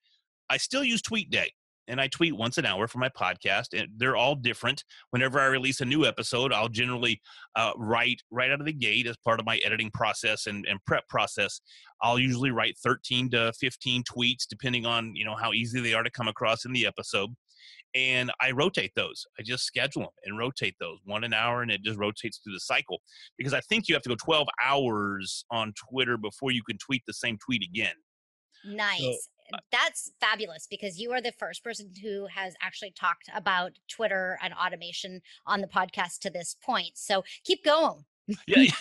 I 0.50 0.58
still 0.58 0.84
use 0.84 1.01
TweetDeck 1.01 1.50
and 1.89 2.00
I 2.00 2.08
tweet 2.08 2.36
once 2.36 2.58
an 2.58 2.65
hour 2.65 2.88
for 2.88 3.00
my 3.00 3.10
podcast, 3.10 3.77
and 3.77 3.89
they're 3.98 4.15
all 4.15 4.36
different. 4.36 4.84
Whenever 5.10 5.39
I 5.39 5.48
release 5.48 5.81
a 5.81 5.86
new 5.86 6.05
episode, 6.05 6.53
I'll 6.53 6.69
generally 6.69 7.19
uh, 7.55 7.72
write 7.75 8.22
right 8.31 8.51
out 8.51 8.60
of 8.60 8.65
the 8.65 8.74
gate 8.74 9.08
as 9.08 9.17
part 9.17 9.39
of 9.39 9.46
my 9.46 9.58
editing 9.65 9.89
process 9.91 10.48
and, 10.48 10.65
and 10.67 10.79
prep 10.86 11.08
process. 11.10 11.60
I'll 12.01 12.19
usually 12.19 12.51
write 12.51 12.75
13 12.81 13.31
to 13.31 13.51
15 13.60 14.03
tweets, 14.03 14.46
depending 14.50 14.86
on 14.86 15.15
you 15.15 15.25
know 15.25 15.36
how 15.36 15.51
easy 15.51 15.81
they 15.81 15.93
are 15.93 16.03
to 16.03 16.12
come 16.12 16.27
across 16.27 16.65
in 16.65 16.72
the 16.72 16.86
episode. 16.86 17.31
And 17.96 18.31
I 18.39 18.51
rotate 18.51 18.91
those. 18.96 19.25
I 19.39 19.43
just 19.43 19.65
schedule 19.65 20.03
them 20.03 20.12
and 20.24 20.38
rotate 20.38 20.75
those 20.79 21.00
one 21.05 21.24
an 21.24 21.34
hour, 21.34 21.63
and 21.63 21.72
it 21.72 21.84
just 21.84 21.98
rotates 21.98 22.38
through 22.38 22.53
the 22.53 22.60
cycle. 22.60 23.01
Because 23.38 23.53
I 23.53 23.62
think 23.62 23.88
you 23.88 23.96
have 23.96 24.03
to 24.03 24.10
go 24.10 24.15
12 24.15 24.48
hours 24.63 25.43
on 25.50 25.74
Twitter 25.89 26.17
before 26.17 26.51
you 26.51 26.62
can 26.63 26.77
tweet 26.77 27.01
the 27.08 27.13
same 27.13 27.38
tweet 27.43 27.63
again. 27.63 27.96
Nice. 28.65 29.00
So, 29.00 29.15
that's 29.72 30.12
fabulous 30.20 30.68
because 30.70 31.00
you 31.00 31.12
are 31.12 31.22
the 31.22 31.32
first 31.34 31.63
person 31.63 31.91
who 32.01 32.27
has 32.27 32.53
actually 32.62 32.91
talked 32.91 33.29
about 33.36 33.72
Twitter 33.88 34.38
and 34.41 34.53
automation 34.53 35.22
on 35.46 35.62
the 35.62 35.68
podcast 35.68 36.20
to 36.22 36.29
this 36.29 36.56
point. 36.63 36.91
So 36.96 37.24
keep 37.44 37.63
going. 37.63 38.06
yeah, 38.48 38.72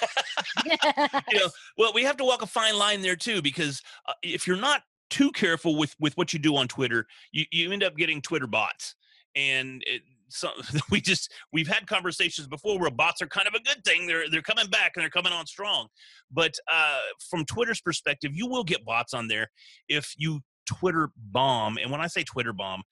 yeah. 0.67 1.21
you 1.31 1.39
know, 1.39 1.49
well, 1.77 1.93
we 1.95 2.03
have 2.05 2.17
to 2.19 2.25
walk 2.25 2.43
a 2.43 2.47
fine 2.47 2.77
line 2.77 3.03
there 3.03 3.17
too 3.17 3.43
because 3.43 3.83
uh, 4.07 4.13
if 4.23 4.47
you're 4.47 4.57
not 4.57 4.83
too 5.11 5.31
careful 5.33 5.77
with 5.77 5.95
with 5.99 6.17
what 6.17 6.33
you 6.33 6.39
do 6.39 6.57
on 6.57 6.69
Twitter, 6.69 7.07
you 7.33 7.45
you 7.51 7.73
end 7.73 7.83
up 7.83 7.97
getting 7.97 8.21
Twitter 8.21 8.47
bots, 8.47 8.95
and 9.35 9.83
it, 9.87 10.03
so 10.29 10.51
we 10.91 11.01
just 11.01 11.33
we've 11.53 11.69
had 11.69 11.87
conversations 11.87 12.47
before 12.47 12.79
where 12.79 12.91
bots 12.91 13.23
are 13.23 13.27
kind 13.27 13.49
of 13.49 13.55
a 13.55 13.63
good 13.63 13.85
thing. 13.85 14.07
They're 14.07 14.29
they're 14.31 14.43
coming 14.43 14.69
back 14.69 14.93
and 14.95 15.03
they're 15.03 15.11
coming 15.11 15.33
on 15.33 15.47
strong. 15.47 15.89
But 16.31 16.55
uh, 16.71 16.99
from 17.29 17.45
Twitter's 17.45 17.81
perspective, 17.81 18.33
you 18.35 18.47
will 18.47 18.65
get 18.65 18.85
bots 18.85 19.15
on 19.15 19.29
there 19.29 19.51
if 19.89 20.15
you 20.17 20.41
Twitter 20.69 21.11
bomb. 21.17 21.79
And 21.79 21.91
when 21.91 22.01
I 22.01 22.07
say 22.07 22.23
Twitter 22.23 22.53
bomb, 22.53 22.83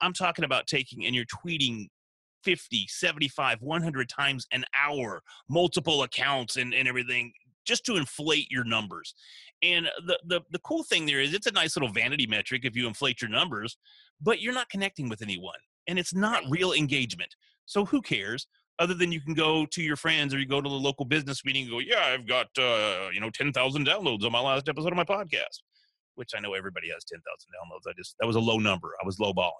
I'm 0.00 0.12
talking 0.12 0.44
about 0.44 0.66
taking 0.66 1.06
and 1.06 1.14
you're 1.14 1.24
tweeting 1.24 1.86
50, 2.44 2.86
75, 2.88 3.58
100 3.60 4.08
times 4.08 4.46
an 4.52 4.64
hour, 4.76 5.22
multiple 5.48 6.02
accounts 6.02 6.56
and, 6.56 6.72
and 6.72 6.88
everything 6.88 7.32
just 7.66 7.84
to 7.84 7.96
inflate 7.96 8.50
your 8.50 8.64
numbers. 8.64 9.14
And 9.62 9.88
the, 10.06 10.18
the, 10.26 10.40
the 10.50 10.58
cool 10.60 10.84
thing 10.84 11.06
there 11.06 11.20
is 11.20 11.34
it's 11.34 11.46
a 11.46 11.52
nice 11.52 11.76
little 11.76 11.92
vanity 11.92 12.26
metric 12.26 12.64
if 12.64 12.76
you 12.76 12.86
inflate 12.86 13.20
your 13.20 13.30
numbers, 13.30 13.76
but 14.20 14.40
you're 14.40 14.54
not 14.54 14.70
connecting 14.70 15.08
with 15.08 15.22
anyone 15.22 15.58
and 15.86 15.98
it's 15.98 16.14
not 16.14 16.42
real 16.48 16.72
engagement. 16.72 17.34
So 17.66 17.84
who 17.84 18.00
cares? 18.00 18.46
Other 18.78 18.94
than 18.94 19.10
you 19.10 19.20
can 19.20 19.34
go 19.34 19.66
to 19.66 19.82
your 19.82 19.96
friends 19.96 20.32
or 20.32 20.38
you 20.38 20.46
go 20.46 20.60
to 20.60 20.68
the 20.68 20.74
local 20.74 21.04
business 21.04 21.44
meeting 21.44 21.62
and 21.62 21.70
go, 21.72 21.80
yeah, 21.80 22.14
I've 22.14 22.28
got 22.28 22.46
uh, 22.56 23.08
you 23.12 23.20
know 23.20 23.28
ten 23.30 23.52
thousand 23.52 23.86
downloads 23.88 24.24
on 24.24 24.30
my 24.30 24.40
last 24.40 24.68
episode 24.68 24.92
of 24.92 24.96
my 24.96 25.04
podcast, 25.04 25.62
which 26.18 26.32
I 26.36 26.40
know 26.40 26.54
everybody 26.54 26.88
has 26.92 27.04
ten 27.04 27.20
thousand 27.20 27.50
downloads. 27.54 27.88
I 27.90 27.94
just 27.96 28.16
that 28.20 28.26
was 28.26 28.36
a 28.36 28.40
low 28.40 28.58
number. 28.58 28.90
I 29.02 29.06
was 29.06 29.18
low 29.18 29.32
balling. 29.32 29.54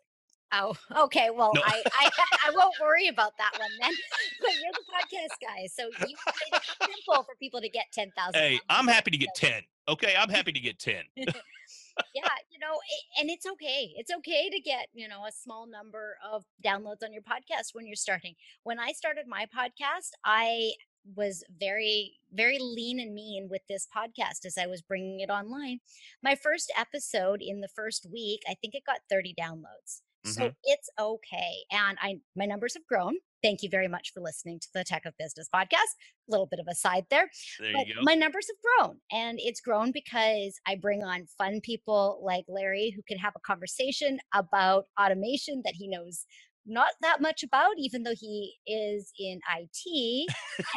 Oh, 0.53 0.75
okay. 1.05 1.31
Well, 1.31 1.53
No. 1.55 1.63
I, 1.65 1.83
I 1.93 2.11
I 2.49 2.51
won't 2.51 2.75
worry 2.81 3.09
about 3.09 3.33
that 3.39 3.53
one 3.59 3.71
then. 3.81 3.93
But 4.41 4.51
you're 4.55 4.73
the 4.73 4.85
podcast 4.93 5.35
guy, 5.43 5.67
so 5.67 5.85
you 6.07 6.15
made 6.27 6.59
it 6.59 6.63
simple 6.81 7.25
for 7.25 7.35
people 7.41 7.61
to 7.61 7.69
get 7.69 7.87
ten 7.93 8.11
thousand. 8.17 8.41
Hey, 8.41 8.61
I'm 8.69 8.87
happy 8.87 9.11
to 9.11 9.19
get 9.19 9.31
ten. 9.35 9.63
Okay, 9.89 10.15
I'm 10.19 10.29
happy 10.29 10.53
to 10.53 10.61
get 10.61 10.79
ten. 10.79 11.03
yeah, 11.17 12.29
you 12.51 12.59
know, 12.59 12.79
and 13.19 13.31
it's 13.31 13.47
okay. 13.47 13.93
It's 13.97 14.11
okay 14.19 14.49
to 14.51 14.61
get, 14.61 14.89
you 14.93 15.09
know, 15.09 15.25
a 15.27 15.33
small 15.33 15.67
number 15.67 16.17
of 16.31 16.45
downloads 16.65 17.03
on 17.03 17.13
your 17.13 17.23
podcast 17.23 17.71
when 17.73 17.87
you're 17.87 17.97
starting. 17.97 18.35
When 18.63 18.79
I 18.79 18.93
started 18.93 19.27
my 19.27 19.47
podcast, 19.47 20.11
I 20.25 20.73
was 21.17 21.45
very, 21.59 22.19
very 22.33 22.59
lean 22.61 23.01
and 23.01 23.15
mean 23.15 23.49
with 23.51 23.63
this 23.69 23.87
podcast 23.95 24.45
as 24.45 24.57
I 24.59 24.67
was 24.67 24.83
bringing 24.83 25.21
it 25.21 25.31
online. 25.31 25.81
My 26.23 26.35
first 26.35 26.73
episode 26.77 27.41
in 27.41 27.61
the 27.61 27.69
first 27.75 28.07
week, 28.13 28.41
I 28.49 28.55
think 28.55 28.75
it 28.75 28.83
got 28.87 29.01
30 29.11 29.35
downloads. 29.41 30.03
So 30.25 30.43
mm-hmm. 30.43 30.53
it's 30.65 30.91
okay. 30.99 31.53
And 31.71 31.97
I 32.03 32.17
my 32.37 32.45
numbers 32.45 32.75
have 32.75 32.87
grown. 32.87 33.15
Thank 33.43 33.63
you 33.63 33.69
very 33.71 33.87
much 33.87 34.11
for 34.13 34.21
listening 34.21 34.59
to 34.61 34.69
the 34.75 34.83
Tech 34.83 35.07
of 35.07 35.15
Business 35.17 35.49
podcast. 35.55 35.95
A 36.29 36.31
little 36.31 36.47
bit 36.47 36.59
of 36.59 36.67
a 36.69 36.75
side 36.75 37.05
there 37.09 37.31
There 37.61 37.73
but 37.73 37.87
you 37.87 37.95
go. 37.95 38.01
my 38.03 38.15
numbers 38.15 38.49
have 38.49 38.87
grown 38.87 38.99
and 39.11 39.39
it's 39.41 39.63
grown 39.63 39.93
because 39.93 40.61
i 40.67 40.77
bring 40.77 41.03
on 41.03 41.27
fun 41.39 41.61
people 41.63 42.21
like 42.23 42.45
larry 42.49 42.93
who 42.95 43.03
can 43.09 43.17
have 43.17 43.33
a 43.35 43.41
conversation 43.41 44.19
about 44.35 44.85
automation 45.01 45.63
that 45.65 45.73
he 45.75 45.89
knows 45.89 46.27
not 46.69 46.89
that 47.01 47.21
much 47.21 47.43
about 47.43 47.73
even 47.79 48.03
though 48.03 48.15
he 48.19 48.55
is 48.67 49.13
in 49.19 49.41
it 49.51 50.27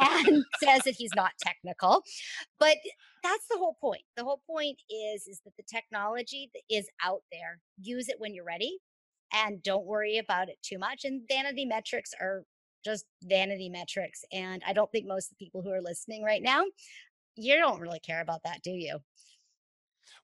and 0.00 0.44
says 0.62 0.82
that 0.84 0.94
he's 0.96 1.14
not 1.14 1.32
technical 1.40 2.02
but 2.58 2.76
that's 3.22 3.46
the 3.50 3.58
whole 3.58 3.76
point 3.80 4.02
the 4.16 4.24
whole 4.24 4.42
point 4.48 4.78
is 4.90 5.26
is 5.26 5.40
that 5.44 5.52
the 5.56 5.64
technology 5.70 6.50
is 6.70 6.88
out 7.04 7.22
there 7.30 7.60
use 7.80 8.08
it 8.08 8.16
when 8.18 8.34
you're 8.34 8.44
ready 8.44 8.78
and 9.32 9.62
don't 9.62 9.86
worry 9.86 10.18
about 10.18 10.48
it 10.48 10.58
too 10.62 10.78
much 10.78 11.04
and 11.04 11.22
vanity 11.28 11.64
metrics 11.64 12.12
are 12.20 12.44
just 12.84 13.06
vanity 13.22 13.68
metrics. 13.68 14.24
And 14.32 14.62
I 14.66 14.72
don't 14.72 14.90
think 14.90 15.06
most 15.06 15.30
of 15.30 15.38
the 15.38 15.44
people 15.44 15.62
who 15.62 15.70
are 15.70 15.80
listening 15.80 16.22
right 16.22 16.42
now, 16.42 16.64
you 17.36 17.56
don't 17.56 17.80
really 17.80 18.00
care 18.00 18.20
about 18.20 18.42
that, 18.44 18.62
do 18.62 18.70
you? 18.70 18.98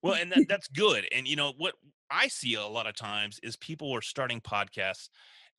Well, 0.01 0.15
and 0.15 0.31
that, 0.31 0.45
that's 0.47 0.67
good. 0.67 1.07
And 1.11 1.27
you 1.27 1.35
know 1.35 1.53
what 1.57 1.75
I 2.11 2.27
see 2.27 2.55
a 2.55 2.65
lot 2.65 2.87
of 2.87 2.95
times 2.95 3.39
is 3.43 3.55
people 3.57 3.91
are 3.95 4.01
starting 4.01 4.41
podcasts, 4.41 5.09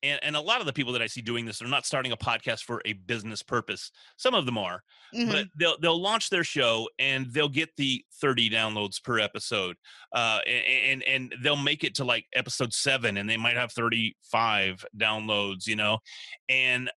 and 0.03 0.19
and 0.23 0.35
a 0.35 0.41
lot 0.41 0.59
of 0.59 0.65
the 0.65 0.73
people 0.73 0.93
that 0.93 1.01
I 1.01 1.07
see 1.07 1.21
doing 1.21 1.45
this 1.45 1.61
are 1.61 1.67
not 1.67 1.85
starting 1.85 2.11
a 2.11 2.17
podcast 2.17 2.63
for 2.63 2.81
a 2.85 2.93
business 2.93 3.43
purpose. 3.43 3.91
Some 4.17 4.33
of 4.33 4.45
them 4.45 4.57
are, 4.57 4.83
Mhm. 5.13 5.31
but 5.31 5.47
they'll 5.57 5.77
they'll 5.79 6.01
launch 6.01 6.29
their 6.29 6.43
show 6.43 6.89
and 6.99 7.31
they'll 7.33 7.49
get 7.49 7.69
the 7.77 8.03
30 8.21 8.49
downloads 8.49 9.01
per 9.03 9.19
episode, 9.19 9.77
uh, 10.15 10.39
and 10.47 11.03
and 11.03 11.35
they'll 11.43 11.55
make 11.55 11.83
it 11.83 11.95
to 11.95 12.03
like 12.03 12.25
episode 12.33 12.73
seven, 12.73 13.17
and 13.17 13.29
they 13.29 13.37
might 13.37 13.55
have 13.57 13.71
35 13.71 14.85
downloads, 14.97 15.67
you 15.67 15.75
know, 15.75 15.99
and 16.49 16.91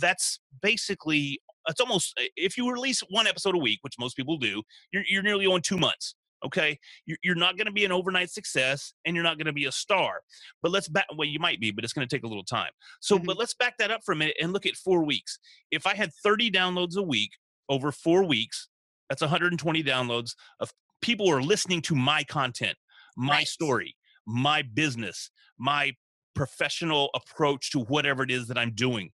that's 0.00 0.40
basically 0.62 1.40
it's 1.68 1.80
almost 1.80 2.14
if 2.36 2.56
you 2.56 2.70
release 2.70 3.00
one 3.10 3.26
episode 3.26 3.54
a 3.54 3.58
week, 3.58 3.78
which 3.82 3.94
most 3.98 4.16
people 4.16 4.38
do, 4.38 4.62
you're 4.92 5.04
you're 5.06 5.22
nearly 5.22 5.46
on 5.46 5.60
two 5.60 5.76
months. 5.78 6.14
Okay, 6.44 6.78
you're, 7.04 7.18
you're 7.24 7.34
not 7.34 7.56
going 7.56 7.66
to 7.66 7.72
be 7.72 7.84
an 7.84 7.92
overnight 7.92 8.30
success, 8.30 8.92
and 9.04 9.14
you're 9.16 9.24
not 9.24 9.38
going 9.38 9.46
to 9.46 9.52
be 9.52 9.64
a 9.64 9.72
star. 9.72 10.20
But 10.62 10.70
let's 10.70 10.88
back. 10.88 11.06
Well, 11.16 11.26
you 11.28 11.40
might 11.40 11.60
be, 11.60 11.70
but 11.72 11.82
it's 11.84 11.92
going 11.92 12.06
to 12.06 12.16
take 12.16 12.24
a 12.24 12.28
little 12.28 12.44
time. 12.44 12.70
So, 13.00 13.18
Mhm. 13.18 13.26
but 13.26 13.36
let's 13.38 13.54
back 13.54 13.76
that 13.78 13.90
up 13.90 14.02
for 14.04 14.12
a 14.12 14.16
minute 14.16 14.36
and 14.40 14.52
look 14.52 14.64
at 14.66 14.76
four 14.76 15.04
weeks. 15.04 15.38
If 15.70 15.86
I 15.86 15.94
had 15.94 16.12
30 16.22 16.50
downloads 16.50 16.96
a 16.96 17.02
week 17.02 17.32
over 17.68 17.90
four 17.90 18.24
weeks, 18.24 18.68
that's 19.08 19.22
120 19.22 19.82
downloads 19.82 20.34
of 20.60 20.72
people 21.00 21.26
who 21.26 21.32
are 21.32 21.42
listening 21.42 21.82
to 21.82 21.94
my 21.94 22.22
content, 22.24 22.76
my 23.16 23.38
Right. 23.38 23.48
story, 23.48 23.96
my 24.26 24.62
business, 24.62 25.30
my 25.58 25.96
professional 26.34 27.10
approach 27.14 27.70
to 27.72 27.80
whatever 27.80 28.22
it 28.22 28.30
is 28.30 28.46
that 28.46 28.56
I'm 28.58 28.72
doing. 28.74 29.12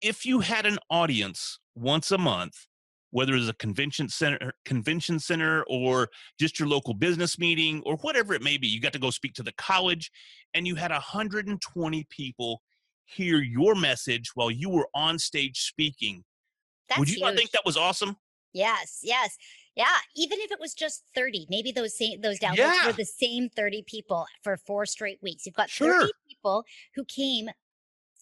If 0.00 0.24
you 0.24 0.40
had 0.40 0.66
an 0.66 0.78
audience 0.88 1.58
once 1.74 2.10
a 2.10 2.18
month, 2.18 2.66
whether 3.10 3.34
it's 3.34 3.48
a 3.48 3.54
convention 3.54 4.08
center, 4.08 4.38
er, 4.42 4.52
convention 4.64 5.18
center, 5.18 5.64
or 5.68 6.08
just 6.38 6.58
your 6.58 6.68
local 6.68 6.94
business 6.94 7.38
meeting, 7.38 7.82
or 7.84 7.96
whatever 7.98 8.34
it 8.34 8.42
may 8.42 8.56
be, 8.56 8.66
you 8.66 8.80
got 8.80 8.92
to 8.92 8.98
go 8.98 9.10
speak 9.10 9.34
to 9.34 9.42
the 9.42 9.52
college, 9.52 10.10
and 10.54 10.66
you 10.66 10.74
had 10.76 10.90
120 10.90 12.06
people 12.10 12.62
hear 13.04 13.38
your 13.38 13.74
message 13.74 14.30
while 14.34 14.50
you 14.50 14.70
were 14.70 14.88
on 14.94 15.18
stage 15.18 15.60
speaking. 15.60 16.24
That's 16.88 16.98
Would 16.98 17.10
you 17.10 17.20
not 17.20 17.36
think 17.36 17.50
that 17.50 17.62
was 17.64 17.76
awesome? 17.76 18.16
Yes, 18.52 19.00
yes. 19.02 19.36
Yeah, 19.76 19.86
even 20.16 20.38
if 20.40 20.50
it 20.50 20.58
was 20.60 20.74
just 20.74 21.04
30, 21.14 21.46
maybe 21.48 21.70
those 21.70 21.96
same 21.96 22.20
those 22.20 22.38
downloads 22.38 22.56
Yeah. 22.56 22.86
were 22.86 22.92
the 22.92 23.04
same 23.04 23.48
30 23.48 23.84
people 23.86 24.26
for 24.42 24.56
four 24.56 24.86
straight 24.86 25.22
weeks. 25.22 25.46
You've 25.46 25.54
got 25.54 25.70
Sure. 25.70 26.00
30 26.00 26.12
people 26.28 26.64
who 26.94 27.04
came 27.04 27.48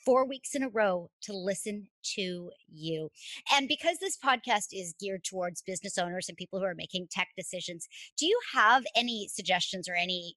four 0.08 0.26
weeks 0.26 0.54
in 0.54 0.62
a 0.62 0.70
row 0.70 1.10
to 1.20 1.34
listen 1.34 1.86
to 2.02 2.50
you. 2.72 3.10
And 3.52 3.68
because 3.68 3.98
this 3.98 4.16
podcast 4.16 4.68
is 4.72 4.94
geared 4.98 5.22
towards 5.22 5.60
business 5.60 5.98
owners 5.98 6.30
and 6.30 6.38
people 6.38 6.58
who 6.58 6.64
are 6.64 6.74
making 6.74 7.08
tech 7.10 7.28
decisions, 7.36 7.86
do 8.16 8.24
you 8.24 8.40
have 8.54 8.84
any 8.96 9.28
suggestions 9.30 9.86
or 9.86 9.94
any 9.94 10.34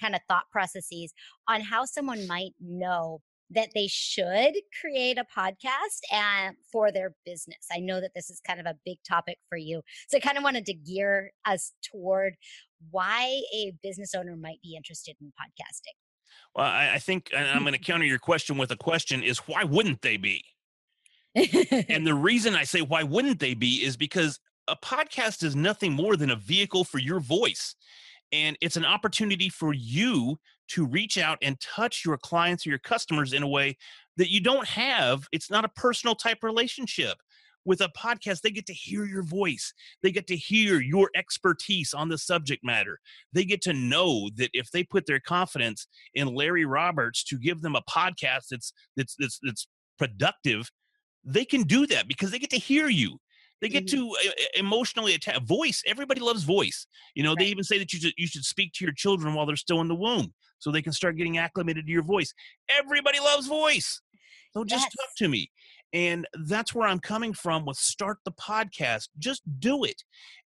kind 0.00 0.16
of 0.16 0.20
thought 0.26 0.50
processes 0.50 1.14
on 1.46 1.60
how 1.60 1.84
someone 1.84 2.26
might 2.26 2.54
know 2.60 3.20
that 3.50 3.68
they 3.72 3.86
should 3.86 4.54
create 4.80 5.16
a 5.16 5.24
podcast 5.24 6.00
and 6.10 6.56
for 6.72 6.90
their 6.90 7.14
business. 7.24 7.68
I 7.72 7.78
know 7.78 8.00
that 8.00 8.14
this 8.16 8.30
is 8.30 8.40
kind 8.44 8.58
of 8.58 8.66
a 8.66 8.78
big 8.84 8.98
topic 9.06 9.38
for 9.48 9.58
you. 9.58 9.82
So 10.08 10.16
I 10.16 10.20
kind 10.20 10.38
of 10.38 10.42
wanted 10.42 10.66
to 10.66 10.74
gear 10.74 11.30
us 11.44 11.72
toward 11.88 12.34
why 12.90 13.42
a 13.54 13.74
business 13.80 14.12
owner 14.12 14.34
might 14.34 14.60
be 14.62 14.74
interested 14.74 15.14
in 15.20 15.28
podcasting. 15.28 16.03
Well, 16.54 16.66
I, 16.66 16.94
I 16.94 16.98
think, 16.98 17.30
I'm 17.36 17.62
going 17.62 17.72
to 17.72 17.78
counter 17.78 18.04
your 18.04 18.18
question 18.18 18.56
with 18.58 18.70
a 18.70 18.76
question: 18.76 19.22
Is 19.22 19.38
why 19.38 19.64
wouldn't 19.64 20.02
they 20.02 20.16
be? 20.16 20.44
And 21.88 22.06
the 22.06 22.14
reason 22.14 22.54
I 22.54 22.64
say 22.64 22.80
why 22.80 23.02
wouldn't 23.02 23.40
they 23.40 23.54
be 23.54 23.84
is 23.84 23.96
because 23.96 24.38
a 24.68 24.76
podcast 24.76 25.42
is 25.42 25.56
nothing 25.56 25.92
more 25.92 26.16
than 26.16 26.30
a 26.30 26.36
vehicle 26.36 26.84
for 26.84 26.98
your 26.98 27.20
voice. 27.20 27.74
And 28.32 28.56
it's 28.60 28.76
an 28.76 28.84
opportunity 28.84 29.48
for 29.48 29.72
you 29.72 30.38
to 30.68 30.86
reach 30.86 31.18
out 31.18 31.38
and 31.42 31.60
touch 31.60 32.04
your 32.04 32.16
clients 32.16 32.66
or 32.66 32.70
your 32.70 32.78
customers 32.78 33.32
in 33.32 33.42
a 33.42 33.48
way 33.48 33.76
that 34.16 34.30
you 34.30 34.40
don't 34.40 34.66
have. 34.66 35.26
It's 35.32 35.50
not 35.50 35.64
a 35.64 35.68
personal 35.68 36.14
type 36.14 36.42
relationship. 36.42 37.18
With 37.64 37.80
a 37.80 37.88
podcast, 37.96 38.42
they 38.42 38.50
get 38.50 38.66
to 38.66 38.74
hear 38.74 39.04
your 39.04 39.22
voice. 39.22 39.72
They 40.02 40.12
get 40.12 40.26
to 40.28 40.36
hear 40.36 40.80
your 40.80 41.10
expertise 41.14 41.94
on 41.94 42.08
the 42.08 42.18
subject 42.18 42.62
matter. 42.64 42.98
They 43.32 43.44
get 43.44 43.62
to 43.62 43.72
know 43.72 44.30
that 44.36 44.50
if 44.52 44.70
they 44.70 44.84
put 44.84 45.06
their 45.06 45.20
confidence 45.20 45.86
in 46.14 46.34
Larry 46.34 46.64
Roberts 46.66 47.24
to 47.24 47.38
give 47.38 47.62
them 47.62 47.74
a 47.76 47.82
podcast 47.82 48.48
that's 48.50 48.72
that's 48.96 49.16
that's, 49.18 49.38
that's 49.42 49.66
productive, 49.98 50.70
they 51.24 51.44
can 51.44 51.62
do 51.62 51.86
that 51.86 52.08
because 52.08 52.30
they 52.30 52.38
get 52.38 52.50
to 52.50 52.58
hear 52.58 52.88
you. 52.88 53.18
They 53.60 53.68
get 53.70 53.86
Mhm. 53.86 53.90
to 53.92 54.10
uh, 54.28 54.32
emotionally 54.56 55.14
attach 55.14 55.42
voice. 55.44 55.82
Everybody 55.86 56.20
loves 56.20 56.42
voice. 56.42 56.86
You 57.14 57.22
know, 57.22 57.34
they 57.34 57.46
even 57.46 57.64
say 57.64 57.78
that 57.78 57.92
you 57.94 58.00
should, 58.00 58.12
you 58.18 58.26
should 58.26 58.44
speak 58.44 58.72
to 58.74 58.84
your 58.84 58.92
children 58.92 59.32
while 59.32 59.46
they're 59.46 59.56
still 59.56 59.80
in 59.80 59.88
the 59.88 59.94
womb 59.94 60.34
so 60.58 60.70
they 60.70 60.82
can 60.82 60.92
start 60.92 61.16
getting 61.16 61.38
acclimated 61.38 61.86
to 61.86 61.92
your 61.92 62.02
voice. 62.02 62.34
Everybody 62.68 63.20
loves 63.20 63.46
voice. 63.46 64.02
So 64.52 64.64
just 64.64 64.84
talk 64.84 65.16
to 65.16 65.28
me. 65.28 65.50
And 65.94 66.26
that's 66.44 66.74
where 66.74 66.86
I'm 66.88 66.98
coming 66.98 67.32
from 67.32 67.64
with 67.64 67.76
start 67.78 68.18
the 68.24 68.32
podcast. 68.32 69.08
Just 69.18 69.42
do 69.60 69.84
it. 69.84 70.02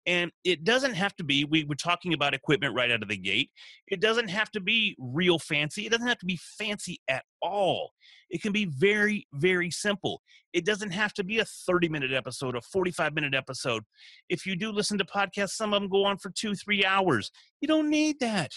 And 0.06 0.30
it 0.44 0.64
doesn't 0.66 0.94
have 0.94 1.16
to 1.16 1.24
be, 1.24 1.46
we 1.46 1.64
were 1.64 1.76
talking 1.76 2.14
about 2.14 2.34
equipment 2.34 2.76
right 2.76 2.92
out 2.92 3.02
of 3.02 3.08
the 3.10 3.18
gate. 3.18 3.50
It 3.88 4.00
doesn't 4.02 4.28
have 4.28 4.52
to 4.52 4.60
be 4.60 4.96
real 5.00 5.40
fancy. 5.40 5.86
It 5.86 5.92
doesn't 5.92 6.08
have 6.08 6.20
to 6.20 6.26
be 6.26 6.38
fancy 6.60 7.00
at 7.10 7.24
all. 7.42 7.92
It 8.30 8.42
can 8.42 8.52
be 8.52 8.66
very, 8.66 9.26
very 9.34 9.72
simple. 9.72 10.22
It 10.54 10.66
doesn't 10.66 10.92
have 10.92 11.14
to 11.14 11.24
be 11.24 11.40
a 11.40 11.46
30 11.46 11.88
minute 11.90 12.12
episode, 12.12 12.56
a 12.58 12.62
45 12.62 13.16
minute 13.16 13.34
episode. 13.34 13.84
If 14.30 14.46
you 14.46 14.56
do 14.58 14.72
listen 14.72 14.98
to 14.98 15.06
podcasts, 15.06 15.52
some 15.52 15.74
of 15.74 15.82
them 15.82 15.90
go 15.90 16.04
on 16.06 16.18
for 16.18 16.30
two, 16.30 16.56
three 16.56 16.84
hours. 16.86 17.32
You 17.62 17.68
don't 17.70 17.90
need 17.90 18.20
that. 18.20 18.52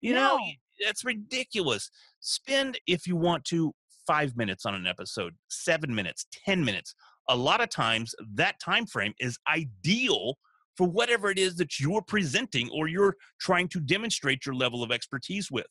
You 0.00 0.14
know, 0.14 0.30
No. 0.30 0.34
y- 0.36 0.58
that's 0.84 1.04
ridiculous. 1.04 1.90
Spend, 2.18 2.80
if 2.88 3.06
you 3.06 3.14
want 3.16 3.44
to, 3.46 3.72
five 4.06 4.36
minutes 4.36 4.66
on 4.66 4.74
an 4.74 4.86
episode, 4.86 5.34
seven 5.48 5.94
minutes, 5.94 6.26
10 6.44 6.64
minutes. 6.64 6.94
A 7.28 7.36
lot 7.36 7.60
of 7.60 7.70
times 7.70 8.14
that 8.34 8.60
time 8.60 8.86
frame 8.86 9.14
is 9.18 9.38
ideal 9.48 10.36
for 10.76 10.86
whatever 10.86 11.30
it 11.30 11.38
is 11.38 11.56
that 11.56 11.78
you're 11.78 12.02
presenting 12.02 12.68
or 12.70 12.88
you're 12.88 13.16
trying 13.40 13.68
to 13.68 13.80
demonstrate 13.80 14.44
your 14.44 14.54
level 14.54 14.82
of 14.82 14.90
expertise 14.90 15.50
with. 15.50 15.66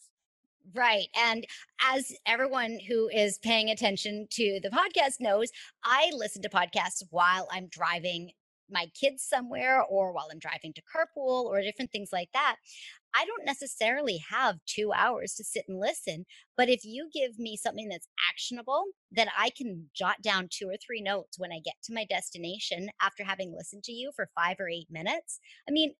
Right. 0.73 1.07
And 1.15 1.45
as 1.81 2.11
everyone 2.25 2.79
who 2.87 3.09
is 3.09 3.37
paying 3.39 3.69
attention 3.69 4.27
to 4.31 4.59
the 4.63 4.69
podcast 4.69 5.19
knows, 5.19 5.49
I 5.83 6.09
listen 6.13 6.41
to 6.43 6.49
podcasts 6.49 7.03
while 7.09 7.47
I'm 7.51 7.67
driving 7.67 8.31
my 8.73 8.87
kids 8.99 9.23
somewhere 9.23 9.81
or 9.83 10.11
while 10.11 10.27
I'm 10.31 10.39
driving 10.39 10.73
to 10.73 10.81
carpool 10.81 11.45
or 11.45 11.61
different 11.61 11.91
things 11.91 12.09
like 12.11 12.29
that. 12.33 12.57
I 13.15 13.25
don't 13.25 13.45
necessarily 13.45 14.19
have 14.29 14.55
two 14.65 14.91
hours 14.91 15.35
to 15.35 15.43
sit 15.43 15.65
and 15.67 15.79
listen, 15.79 16.25
but 16.57 16.67
if 16.67 16.83
you 16.83 17.09
give 17.13 17.37
me 17.37 17.55
something 17.55 17.87
that's 17.87 18.07
actionable 18.29 18.85
that 19.11 19.27
I 19.37 19.51
can 19.55 19.89
jot 19.95 20.21
down 20.23 20.49
two 20.49 20.67
or 20.67 20.75
three 20.83 21.01
notes 21.01 21.37
when 21.37 21.51
I 21.51 21.59
get 21.63 21.75
to 21.83 21.93
my 21.93 22.05
destination 22.09 22.89
after 23.01 23.23
having 23.23 23.55
listened 23.55 23.83
to 23.83 23.91
you 23.91 24.11
for 24.15 24.29
five 24.35 24.57
or 24.59 24.67
eight 24.67 24.87
minutes, 24.89 25.39
I 25.69 25.71
mean, 25.71 25.93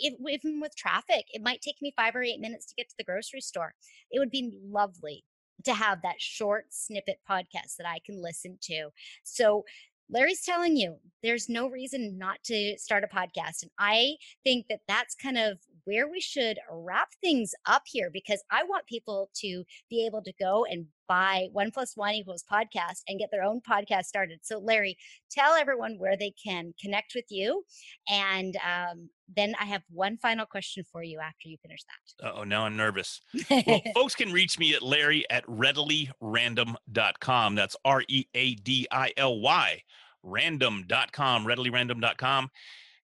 if, 0.00 0.14
even 0.28 0.60
with 0.60 0.76
traffic, 0.76 1.26
it 1.32 1.42
might 1.42 1.60
take 1.60 1.76
me 1.80 1.92
five 1.96 2.16
or 2.16 2.22
eight 2.22 2.40
minutes 2.40 2.66
to 2.66 2.74
get 2.76 2.88
to 2.88 2.94
the 2.98 3.04
grocery 3.04 3.40
store. 3.40 3.74
It 4.10 4.18
would 4.18 4.30
be 4.30 4.52
lovely 4.68 5.24
to 5.64 5.74
have 5.74 6.02
that 6.02 6.20
short 6.20 6.66
snippet 6.70 7.18
podcast 7.28 7.76
that 7.78 7.86
I 7.86 7.98
can 8.04 8.22
listen 8.22 8.58
to. 8.62 8.90
So 9.24 9.64
Larry's 10.10 10.42
telling 10.42 10.76
you 10.76 10.96
there's 11.22 11.48
no 11.48 11.68
reason 11.68 12.16
not 12.16 12.42
to 12.44 12.76
start 12.78 13.04
a 13.04 13.08
podcast. 13.08 13.62
And 13.62 13.70
I 13.78 14.16
think 14.44 14.66
that 14.68 14.80
that's 14.88 15.14
kind 15.14 15.36
of 15.38 15.58
where 15.84 16.08
we 16.08 16.20
should 16.20 16.58
wrap 16.70 17.08
things 17.20 17.54
up 17.66 17.82
here 17.86 18.10
because 18.12 18.42
I 18.50 18.64
want 18.64 18.86
people 18.86 19.30
to 19.36 19.64
be 19.90 20.06
able 20.06 20.22
to 20.22 20.32
go 20.38 20.64
and 20.64 20.86
buy 21.08 21.48
one 21.52 21.70
plus 21.70 21.96
one 21.96 22.14
equals 22.14 22.44
podcast 22.50 23.02
and 23.08 23.18
get 23.18 23.30
their 23.30 23.42
own 23.42 23.60
podcast 23.68 24.04
started. 24.04 24.40
So, 24.42 24.58
Larry, 24.58 24.96
tell 25.30 25.54
everyone 25.54 25.96
where 25.98 26.16
they 26.16 26.32
can 26.42 26.74
connect 26.80 27.12
with 27.14 27.26
you. 27.30 27.64
And 28.08 28.56
um, 28.56 29.10
then 29.34 29.54
I 29.60 29.64
have 29.64 29.82
one 29.90 30.16
final 30.18 30.46
question 30.46 30.84
for 30.90 31.02
you 31.02 31.18
after 31.20 31.48
you 31.48 31.56
finish 31.62 31.80
that. 31.84 32.32
Oh, 32.34 32.44
now 32.44 32.64
I'm 32.64 32.76
nervous. 32.76 33.20
well, 33.50 33.82
folks 33.94 34.14
can 34.14 34.32
reach 34.32 34.58
me 34.58 34.74
at 34.74 34.82
Larry 34.82 35.28
at 35.30 35.46
readilyrandom.com. 35.46 37.54
That's 37.54 37.76
R 37.84 38.02
E 38.08 38.24
A 38.34 38.54
D 38.54 38.86
I 38.90 39.12
L 39.16 39.40
Y, 39.40 39.82
random.com, 40.22 41.46
readilyrandom.com. 41.46 42.50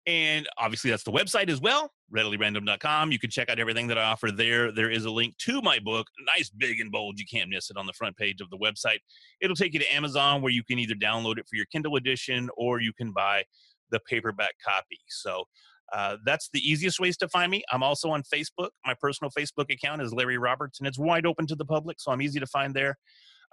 And 0.06 0.48
obviously, 0.56 0.90
that's 0.90 1.02
the 1.02 1.12
website 1.12 1.50
as 1.50 1.60
well, 1.60 1.90
readilyrandom.com. 2.14 3.12
You 3.12 3.18
can 3.18 3.28
check 3.28 3.50
out 3.50 3.58
everything 3.58 3.88
that 3.88 3.98
I 3.98 4.04
offer 4.04 4.30
there. 4.30 4.72
There 4.72 4.90
is 4.90 5.04
a 5.04 5.10
link 5.10 5.36
to 5.38 5.60
my 5.60 5.78
book, 5.78 6.06
nice, 6.34 6.48
big, 6.48 6.80
and 6.80 6.90
bold. 6.90 7.18
You 7.18 7.26
can't 7.30 7.50
miss 7.50 7.68
it 7.68 7.76
on 7.76 7.84
the 7.84 7.92
front 7.92 8.16
page 8.16 8.40
of 8.40 8.48
the 8.48 8.56
website. 8.56 8.98
It'll 9.42 9.56
take 9.56 9.74
you 9.74 9.80
to 9.80 9.94
Amazon 9.94 10.40
where 10.40 10.52
you 10.52 10.64
can 10.64 10.78
either 10.78 10.94
download 10.94 11.38
it 11.38 11.46
for 11.48 11.56
your 11.56 11.66
Kindle 11.66 11.96
edition 11.96 12.48
or 12.56 12.80
you 12.80 12.92
can 12.94 13.12
buy 13.12 13.44
the 13.90 14.00
paperback 14.08 14.54
copy. 14.66 15.00
So 15.08 15.44
uh, 15.92 16.16
that's 16.24 16.48
the 16.52 16.60
easiest 16.60 17.00
ways 17.00 17.16
to 17.18 17.28
find 17.28 17.50
me. 17.50 17.62
I'm 17.72 17.82
also 17.82 18.10
on 18.10 18.22
Facebook. 18.22 18.70
My 18.86 18.94
personal 19.00 19.30
Facebook 19.30 19.72
account 19.72 20.02
is 20.02 20.12
Larry 20.12 20.38
Roberts, 20.38 20.78
and 20.78 20.86
it's 20.86 20.98
wide 20.98 21.26
open 21.26 21.46
to 21.46 21.54
the 21.54 21.64
public, 21.64 22.00
so 22.00 22.12
I'm 22.12 22.22
easy 22.22 22.40
to 22.40 22.46
find 22.46 22.74
there. 22.74 22.96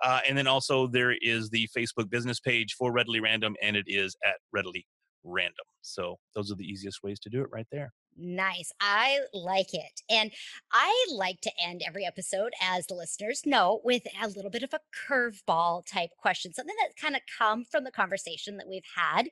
Uh, 0.04 0.20
and 0.28 0.38
then 0.38 0.48
also 0.48 0.88
there 0.88 1.16
is 1.22 1.50
the 1.50 1.70
Facebook 1.76 2.10
business 2.10 2.40
page 2.40 2.76
for 2.78 2.92
Readily 2.92 3.22
Random, 3.22 3.56
and 3.62 3.78
it 3.78 3.86
is 3.88 4.16
at 4.26 4.36
Readily 4.52 4.86
Random. 5.26 5.66
So 5.82 6.20
those 6.36 6.52
are 6.52 6.56
the 6.56 6.64
easiest 6.64 7.04
ways 7.04 7.20
to 7.22 7.30
do 7.30 7.42
it 7.42 7.50
right 7.52 7.68
there. 7.72 7.94
Nice. 8.18 8.72
I 8.80 9.20
like 9.34 9.74
it. 9.74 10.02
And 10.10 10.32
I 10.72 11.08
like 11.12 11.42
to 11.42 11.52
end 11.62 11.82
every 11.86 12.06
episode, 12.06 12.54
as 12.62 12.88
the 12.88 12.96
listeners 12.96 13.42
know, 13.46 13.82
with 13.84 14.04
a 14.22 14.28
little 14.30 14.52
bit 14.52 14.64
of 14.64 14.74
a 14.74 14.80
curveball 15.10 15.86
type 15.86 16.12
question, 16.18 16.54
something 16.54 16.76
that 16.80 16.96
kind 16.96 17.16
of 17.16 17.22
come 17.38 17.66
from 17.66 17.84
the 17.84 17.92
conversation 17.92 18.56
that 18.58 18.70
we've 18.70 18.86
had, 18.96 19.28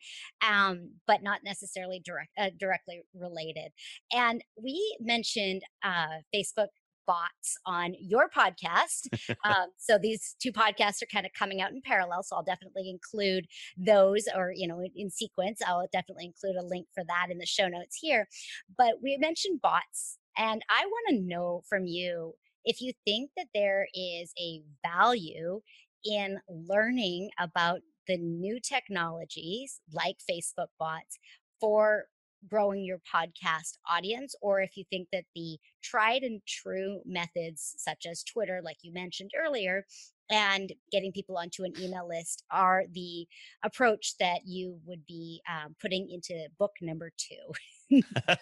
um, 0.45 0.95
but 1.07 1.23
not 1.23 1.45
necessarily 1.45 2.01
direct, 2.03 2.31
uh, 2.37 2.49
directly 2.59 3.03
related. 3.13 3.71
And 4.11 4.43
we 4.61 4.97
mentioned 4.99 5.61
uh, 5.81 6.19
Facebook 6.35 6.67
bots 7.05 7.57
on 7.65 7.95
your 7.99 8.29
podcast. 8.29 9.07
um, 9.45 9.67
so 9.77 9.97
these 9.97 10.35
two 10.41 10.51
podcasts 10.51 11.01
are 11.01 11.07
kind 11.11 11.25
of 11.25 11.33
coming 11.33 11.61
out 11.61 11.71
in 11.71 11.81
parallel. 11.81 12.23
So 12.23 12.35
I'll 12.35 12.43
definitely 12.43 12.89
include 12.89 13.47
those 13.77 14.25
or, 14.35 14.51
you 14.55 14.67
know, 14.67 14.79
in, 14.79 14.91
in 14.95 15.09
sequence. 15.09 15.61
I'll 15.65 15.87
definitely 15.91 16.25
include 16.25 16.55
a 16.55 16.65
link 16.65 16.87
for 16.93 17.03
that 17.05 17.27
in 17.29 17.37
the 17.37 17.45
show 17.45 17.67
notes 17.67 17.97
here. 17.99 18.27
But 18.77 18.95
we 19.01 19.17
mentioned 19.17 19.61
bots. 19.61 20.17
And 20.37 20.63
I 20.69 20.85
want 20.85 21.09
to 21.09 21.27
know 21.27 21.61
from 21.69 21.85
you 21.85 22.33
if 22.65 22.81
you 22.81 22.93
think 23.05 23.31
that 23.37 23.47
there 23.53 23.87
is 23.93 24.33
a 24.39 24.61
value 24.83 25.61
in 26.05 26.39
learning 26.49 27.29
about 27.39 27.81
the 28.07 28.17
new 28.17 28.59
technologies 28.59 29.79
like 29.91 30.17
Facebook 30.29 30.67
bots 30.79 31.19
for 31.59 32.05
growing 32.49 32.83
your 32.83 32.99
podcast 33.13 33.77
audience, 33.89 34.35
or 34.41 34.61
if 34.61 34.75
you 34.75 34.83
think 34.89 35.07
that 35.11 35.25
the 35.35 35.57
tried 35.81 36.23
and 36.23 36.41
true 36.47 37.01
methods, 37.05 37.75
such 37.77 38.05
as 38.09 38.23
Twitter, 38.23 38.61
like 38.63 38.77
you 38.81 38.93
mentioned 38.93 39.31
earlier, 39.37 39.85
and 40.29 40.71
getting 40.91 41.11
people 41.11 41.37
onto 41.37 41.63
an 41.63 41.73
email 41.79 42.07
list 42.07 42.43
are 42.49 42.85
the 42.93 43.27
approach 43.63 44.15
that 44.19 44.41
you 44.45 44.79
would 44.85 45.05
be 45.05 45.41
um, 45.49 45.75
putting 45.81 46.09
into 46.09 46.47
book 46.57 46.71
number 46.81 47.11
two. 47.17 48.01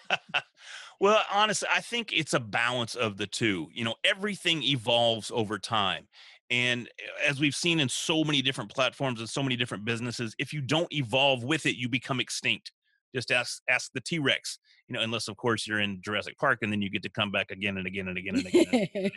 well, 1.00 1.22
honestly, 1.32 1.68
I 1.74 1.80
think 1.80 2.12
it's 2.12 2.34
a 2.34 2.40
balance 2.40 2.94
of 2.94 3.16
the 3.16 3.26
two. 3.26 3.68
You 3.72 3.84
know, 3.84 3.96
everything 4.04 4.62
evolves 4.62 5.30
over 5.34 5.58
time. 5.58 6.06
And 6.50 6.88
eh, 6.98 7.28
as 7.28 7.40
we've 7.40 7.54
seen 7.54 7.80
in 7.80 7.88
so 7.88 8.24
many 8.24 8.42
different 8.42 8.72
platforms 8.72 9.20
and 9.20 9.28
so 9.28 9.42
many 9.42 9.56
different 9.56 9.84
businesses, 9.84 10.34
if 10.38 10.52
you 10.52 10.60
don't 10.60 10.92
evolve 10.92 11.42
with 11.42 11.66
it, 11.66 11.76
you 11.76 11.88
become 11.88 12.20
extinct. 12.20 12.72
Just 13.14 13.30
ask 13.30 13.62
ask 13.68 13.90
the 13.92 14.00
T 14.00 14.18
Rex, 14.18 14.58
you 14.88 14.94
know, 14.94 15.02
unless 15.02 15.28
of 15.28 15.36
course 15.36 15.66
you're 15.66 15.80
in 15.80 16.00
Jurassic 16.02 16.38
Park 16.38 16.60
and 16.62 16.72
then 16.72 16.80
you 16.80 16.90
get 16.90 17.02
to 17.02 17.10
come 17.10 17.30
back 17.30 17.50
again 17.50 17.76
and 17.76 17.86
again 17.86 18.08
and 18.08 18.18
again 18.18 18.36
and 18.36 18.46
again. 18.46 18.88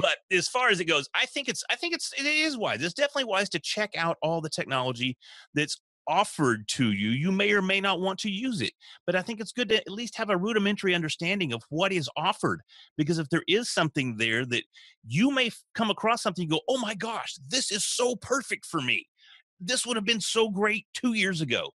but 0.00 0.18
as 0.32 0.48
far 0.48 0.70
as 0.70 0.80
it 0.80 0.86
goes, 0.86 1.08
I 1.14 1.26
think 1.26 1.48
it's 1.48 1.62
I 1.70 1.76
think 1.76 1.94
it's 1.94 2.12
it 2.18 2.26
is 2.26 2.56
wise. 2.56 2.82
It's 2.82 2.94
definitely 2.94 3.24
wise 3.24 3.48
to 3.50 3.60
check 3.60 3.90
out 3.96 4.16
all 4.22 4.40
the 4.40 4.50
technology 4.50 5.16
that's 5.54 5.80
offered 6.10 6.66
to 6.66 6.92
you. 6.92 7.10
You 7.10 7.30
may 7.30 7.52
or 7.52 7.62
may 7.62 7.80
not 7.80 8.00
want 8.00 8.18
to 8.20 8.30
use 8.30 8.60
it, 8.60 8.72
but 9.06 9.14
I 9.14 9.22
think 9.22 9.40
it's 9.40 9.52
good 9.52 9.68
to 9.68 9.76
at 9.76 9.88
least 9.88 10.16
have 10.16 10.30
a 10.30 10.36
rudimentary 10.36 10.94
understanding 10.94 11.52
of 11.52 11.62
what 11.68 11.92
is 11.92 12.10
offered. 12.16 12.62
Because 12.96 13.18
if 13.18 13.28
there 13.28 13.44
is 13.46 13.70
something 13.70 14.16
there 14.16 14.44
that 14.46 14.64
you 15.06 15.30
may 15.30 15.50
come 15.74 15.90
across 15.90 16.22
something, 16.22 16.44
you 16.44 16.50
go, 16.50 16.60
oh 16.68 16.78
my 16.78 16.94
gosh, 16.94 17.36
this 17.48 17.70
is 17.70 17.84
so 17.84 18.16
perfect 18.16 18.66
for 18.66 18.80
me. 18.80 19.06
This 19.60 19.86
would 19.86 19.96
have 19.96 20.06
been 20.06 20.20
so 20.20 20.48
great 20.50 20.86
two 20.94 21.12
years 21.12 21.40
ago 21.40 21.70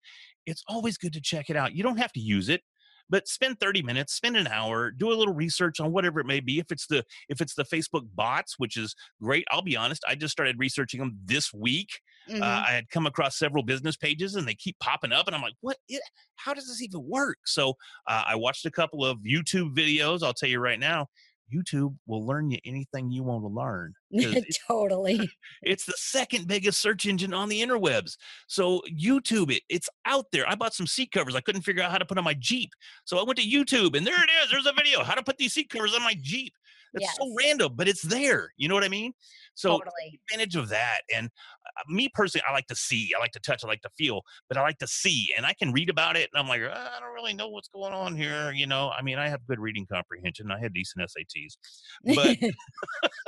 it's 0.45 0.63
always 0.67 0.97
good 0.97 1.13
to 1.13 1.21
check 1.21 1.49
it 1.49 1.55
out. 1.55 1.73
You 1.73 1.83
don't 1.83 1.97
have 1.97 2.11
to 2.13 2.19
use 2.19 2.49
it, 2.49 2.61
but 3.09 3.27
spend 3.27 3.59
30 3.59 3.83
minutes, 3.83 4.13
spend 4.13 4.37
an 4.37 4.47
hour, 4.47 4.89
do 4.89 5.11
a 5.11 5.13
little 5.13 5.33
research 5.33 5.79
on 5.79 5.91
whatever 5.91 6.19
it 6.19 6.25
may 6.25 6.39
be. 6.39 6.59
If 6.59 6.71
it's 6.71 6.87
the 6.87 7.03
if 7.29 7.41
it's 7.41 7.55
the 7.55 7.65
Facebook 7.65 8.07
bots, 8.15 8.55
which 8.57 8.77
is 8.77 8.95
great, 9.21 9.45
I'll 9.51 9.61
be 9.61 9.75
honest, 9.75 10.03
I 10.07 10.15
just 10.15 10.31
started 10.31 10.57
researching 10.57 10.99
them 11.01 11.17
this 11.25 11.53
week. 11.53 11.89
Uh, 12.29 12.33
mm-hmm. 12.33 12.43
Uh, 12.43 12.63
I 12.67 12.71
had 12.71 12.89
come 12.89 13.05
across 13.05 13.37
several 13.37 13.63
business 13.63 13.97
pages 13.97 14.35
and 14.35 14.47
they 14.47 14.55
keep 14.55 14.79
popping 14.79 15.11
up, 15.11 15.27
and 15.27 15.35
I'm 15.35 15.41
like, 15.41 15.55
what? 15.59 15.77
It, 15.89 16.01
How 16.37 16.53
does 16.53 16.67
this 16.67 16.81
even 16.81 17.03
work? 17.05 17.39
So 17.45 17.71
uh, 18.07 18.23
I 18.25 18.35
watched 18.35 18.65
a 18.65 18.71
couple 18.71 19.05
of 19.05 19.17
YouTube 19.19 19.75
videos. 19.75 20.23
I'll 20.23 20.33
tell 20.33 20.49
you 20.49 20.59
right 20.59 20.79
now, 20.79 21.07
YouTube 21.53 21.95
will 22.07 22.25
learn 22.25 22.49
you 22.51 22.59
anything 22.65 23.11
you 23.11 23.23
want 23.23 23.43
to 23.43 23.47
learn. 23.47 23.93
totally. 24.67 25.29
It's 25.63 25.85
the 25.85 25.93
second 25.95 26.47
biggest 26.47 26.81
search 26.81 27.05
engine 27.05 27.33
on 27.33 27.47
the 27.47 27.61
interwebs. 27.61 28.17
So 28.47 28.81
YouTube 28.91 29.51
it, 29.51 29.61
it's 29.69 29.87
out 30.05 30.25
there. 30.31 30.49
I 30.49 30.55
bought 30.55 30.73
some 30.73 30.87
seat 30.87 31.11
covers. 31.11 31.35
I 31.35 31.41
couldn't 31.41 31.61
figure 31.61 31.83
out 31.83 31.91
how 31.91 31.99
to 31.99 32.05
put 32.05 32.17
on 32.17 32.23
my 32.23 32.33
Jeep. 32.33 32.71
So 33.05 33.19
I 33.19 33.23
went 33.23 33.37
to 33.37 33.45
YouTube 33.45 33.95
and 33.95 34.05
there 34.05 34.15
it 34.15 34.29
is. 34.43 34.49
There's 34.49 34.65
a 34.65 34.73
video 34.73 35.03
how 35.03 35.13
to 35.13 35.23
put 35.23 35.37
these 35.37 35.53
seat 35.53 35.69
covers 35.69 35.93
on 35.93 36.01
my 36.01 36.15
Jeep. 36.19 36.53
It's 36.93 37.03
yes. 37.03 37.17
so 37.17 37.33
random, 37.37 37.73
but 37.75 37.87
it's 37.87 38.01
there. 38.01 38.51
You 38.57 38.67
know 38.67 38.75
what 38.75 38.83
I 38.83 38.89
mean? 38.89 39.13
So 39.53 39.77
totally. 39.77 40.19
advantage 40.29 40.55
of 40.55 40.69
that. 40.69 41.01
And 41.13 41.27
uh, 41.27 41.83
me 41.89 42.09
personally, 42.13 42.43
I 42.47 42.51
like 42.51 42.67
to 42.67 42.75
see, 42.75 43.11
I 43.15 43.19
like 43.19 43.31
to 43.31 43.39
touch, 43.39 43.63
I 43.63 43.67
like 43.67 43.81
to 43.81 43.89
feel, 43.97 44.21
but 44.47 44.57
I 44.57 44.61
like 44.61 44.77
to 44.79 44.87
see. 44.87 45.29
And 45.37 45.45
I 45.45 45.53
can 45.53 45.71
read 45.71 45.89
about 45.89 46.17
it, 46.17 46.29
and 46.33 46.41
I'm 46.41 46.47
like, 46.47 46.61
I 46.61 46.99
don't 46.99 47.13
really 47.13 47.33
know 47.33 47.49
what's 47.49 47.69
going 47.69 47.93
on 47.93 48.15
here. 48.15 48.51
You 48.51 48.67
know, 48.67 48.89
I 48.89 49.01
mean, 49.01 49.17
I 49.17 49.29
have 49.29 49.45
good 49.47 49.59
reading 49.59 49.85
comprehension. 49.91 50.51
I 50.51 50.59
had 50.59 50.73
decent 50.73 51.07
SATs, 51.07 52.15
but 52.15 52.37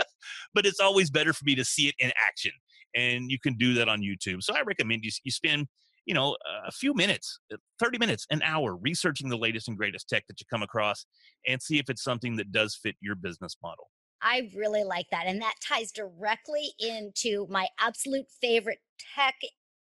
but 0.54 0.66
it's 0.66 0.80
always 0.80 1.10
better 1.10 1.34
for 1.34 1.46
me 1.46 1.56
to 1.56 1.66
see 1.66 1.88
it 1.88 1.96
in 2.00 2.12
action. 2.28 2.52
And 2.96 3.32
you 3.32 3.40
can 3.40 3.56
do 3.56 3.74
that 3.76 3.90
on 3.90 4.02
YouTube. 4.02 4.44
So 4.44 4.54
I 4.56 4.62
recommend 4.62 5.04
you, 5.04 5.12
you 5.24 5.32
spend 5.32 5.68
you 6.06 6.14
know, 6.14 6.36
a 6.66 6.72
few 6.72 6.94
minutes, 6.94 7.40
uh, 7.54 7.58
30 7.80 7.98
minutes, 7.98 8.26
an 8.30 8.42
hour 8.44 8.76
researching 8.76 9.30
the 9.30 9.38
latest 9.38 9.68
and 9.68 9.78
greatest 9.78 10.10
tech 10.10 10.26
that 10.28 10.40
you 10.40 10.46
come 10.50 10.64
across 10.64 11.06
and 11.48 11.62
see 11.62 11.80
if 11.80 11.90
it's 11.90 12.04
something 12.04 12.36
that 12.36 12.52
does 12.52 12.76
fit 12.76 12.96
your 13.02 13.16
business 13.16 13.56
model. 13.62 13.90
I 14.22 14.50
really 14.56 14.84
like 14.84 15.08
that. 15.12 15.26
And 15.28 15.42
that 15.42 15.56
ties 15.62 15.92
directly 15.92 16.70
into 16.80 17.46
my 17.50 17.68
absolute 17.80 18.26
favorite 18.42 18.80
tech 19.16 19.36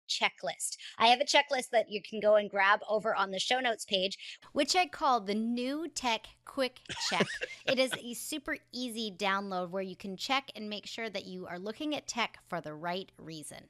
checklist. 0.09 0.77
I 0.97 1.07
have 1.07 1.21
a 1.21 1.25
checklist 1.25 1.69
that 1.71 1.89
you 1.89 2.01
can 2.07 2.19
go 2.19 2.35
and 2.35 2.49
grab 2.49 2.81
over 2.89 3.15
on 3.15 3.31
the 3.31 3.39
show 3.39 3.59
notes 3.59 3.85
page, 3.85 4.17
which 4.51 4.75
I 4.75 4.85
call 4.85 5.21
the 5.21 5.33
new 5.35 5.87
tech 5.87 6.27
quick 6.45 6.81
check. 7.09 7.25
it 7.65 7.79
is 7.79 7.91
a 7.93 8.13
super 8.13 8.57
easy 8.71 9.13
download 9.17 9.69
where 9.69 9.81
you 9.81 9.95
can 9.95 10.17
check 10.17 10.51
and 10.55 10.69
make 10.69 10.85
sure 10.85 11.09
that 11.09 11.25
you 11.25 11.47
are 11.47 11.59
looking 11.59 11.95
at 11.95 12.07
tech 12.07 12.39
for 12.47 12.61
the 12.61 12.73
right 12.73 13.11
reason. 13.17 13.69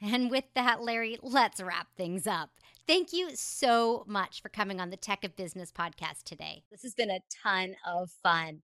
And 0.00 0.30
with 0.30 0.44
that, 0.54 0.82
Larry, 0.82 1.18
let's 1.22 1.60
wrap 1.60 1.88
things 1.96 2.26
up. 2.26 2.50
Thank 2.86 3.12
you 3.12 3.30
so 3.34 4.04
much 4.06 4.40
for 4.40 4.48
coming 4.48 4.80
on 4.80 4.90
the 4.90 4.96
Tech 4.96 5.24
of 5.24 5.36
Business 5.36 5.72
podcast 5.72 6.22
today. 6.24 6.62
This 6.70 6.82
has 6.82 6.94
been 6.94 7.10
a 7.10 7.20
ton 7.42 7.74
of 7.86 8.10
fun. 8.22 8.62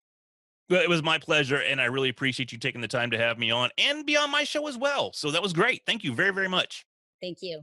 Well, 0.70 0.82
it 0.82 0.88
was 0.88 1.02
my 1.02 1.18
pleasure, 1.18 1.58
and 1.58 1.80
I 1.80 1.84
really 1.84 2.08
appreciate 2.08 2.50
you 2.50 2.58
taking 2.58 2.80
the 2.80 2.88
time 2.88 3.10
to 3.12 3.18
have 3.18 3.38
me 3.38 3.50
on 3.50 3.70
and 3.78 4.04
be 4.04 4.16
on 4.16 4.30
my 4.30 4.44
show 4.44 4.66
as 4.66 4.76
well. 4.76 5.12
So 5.12 5.30
that 5.30 5.42
was 5.42 5.52
great. 5.52 5.82
Thank 5.86 6.02
you 6.02 6.12
very, 6.12 6.32
very 6.32 6.48
much. 6.48 6.86
Thank 7.20 7.38
you. 7.40 7.62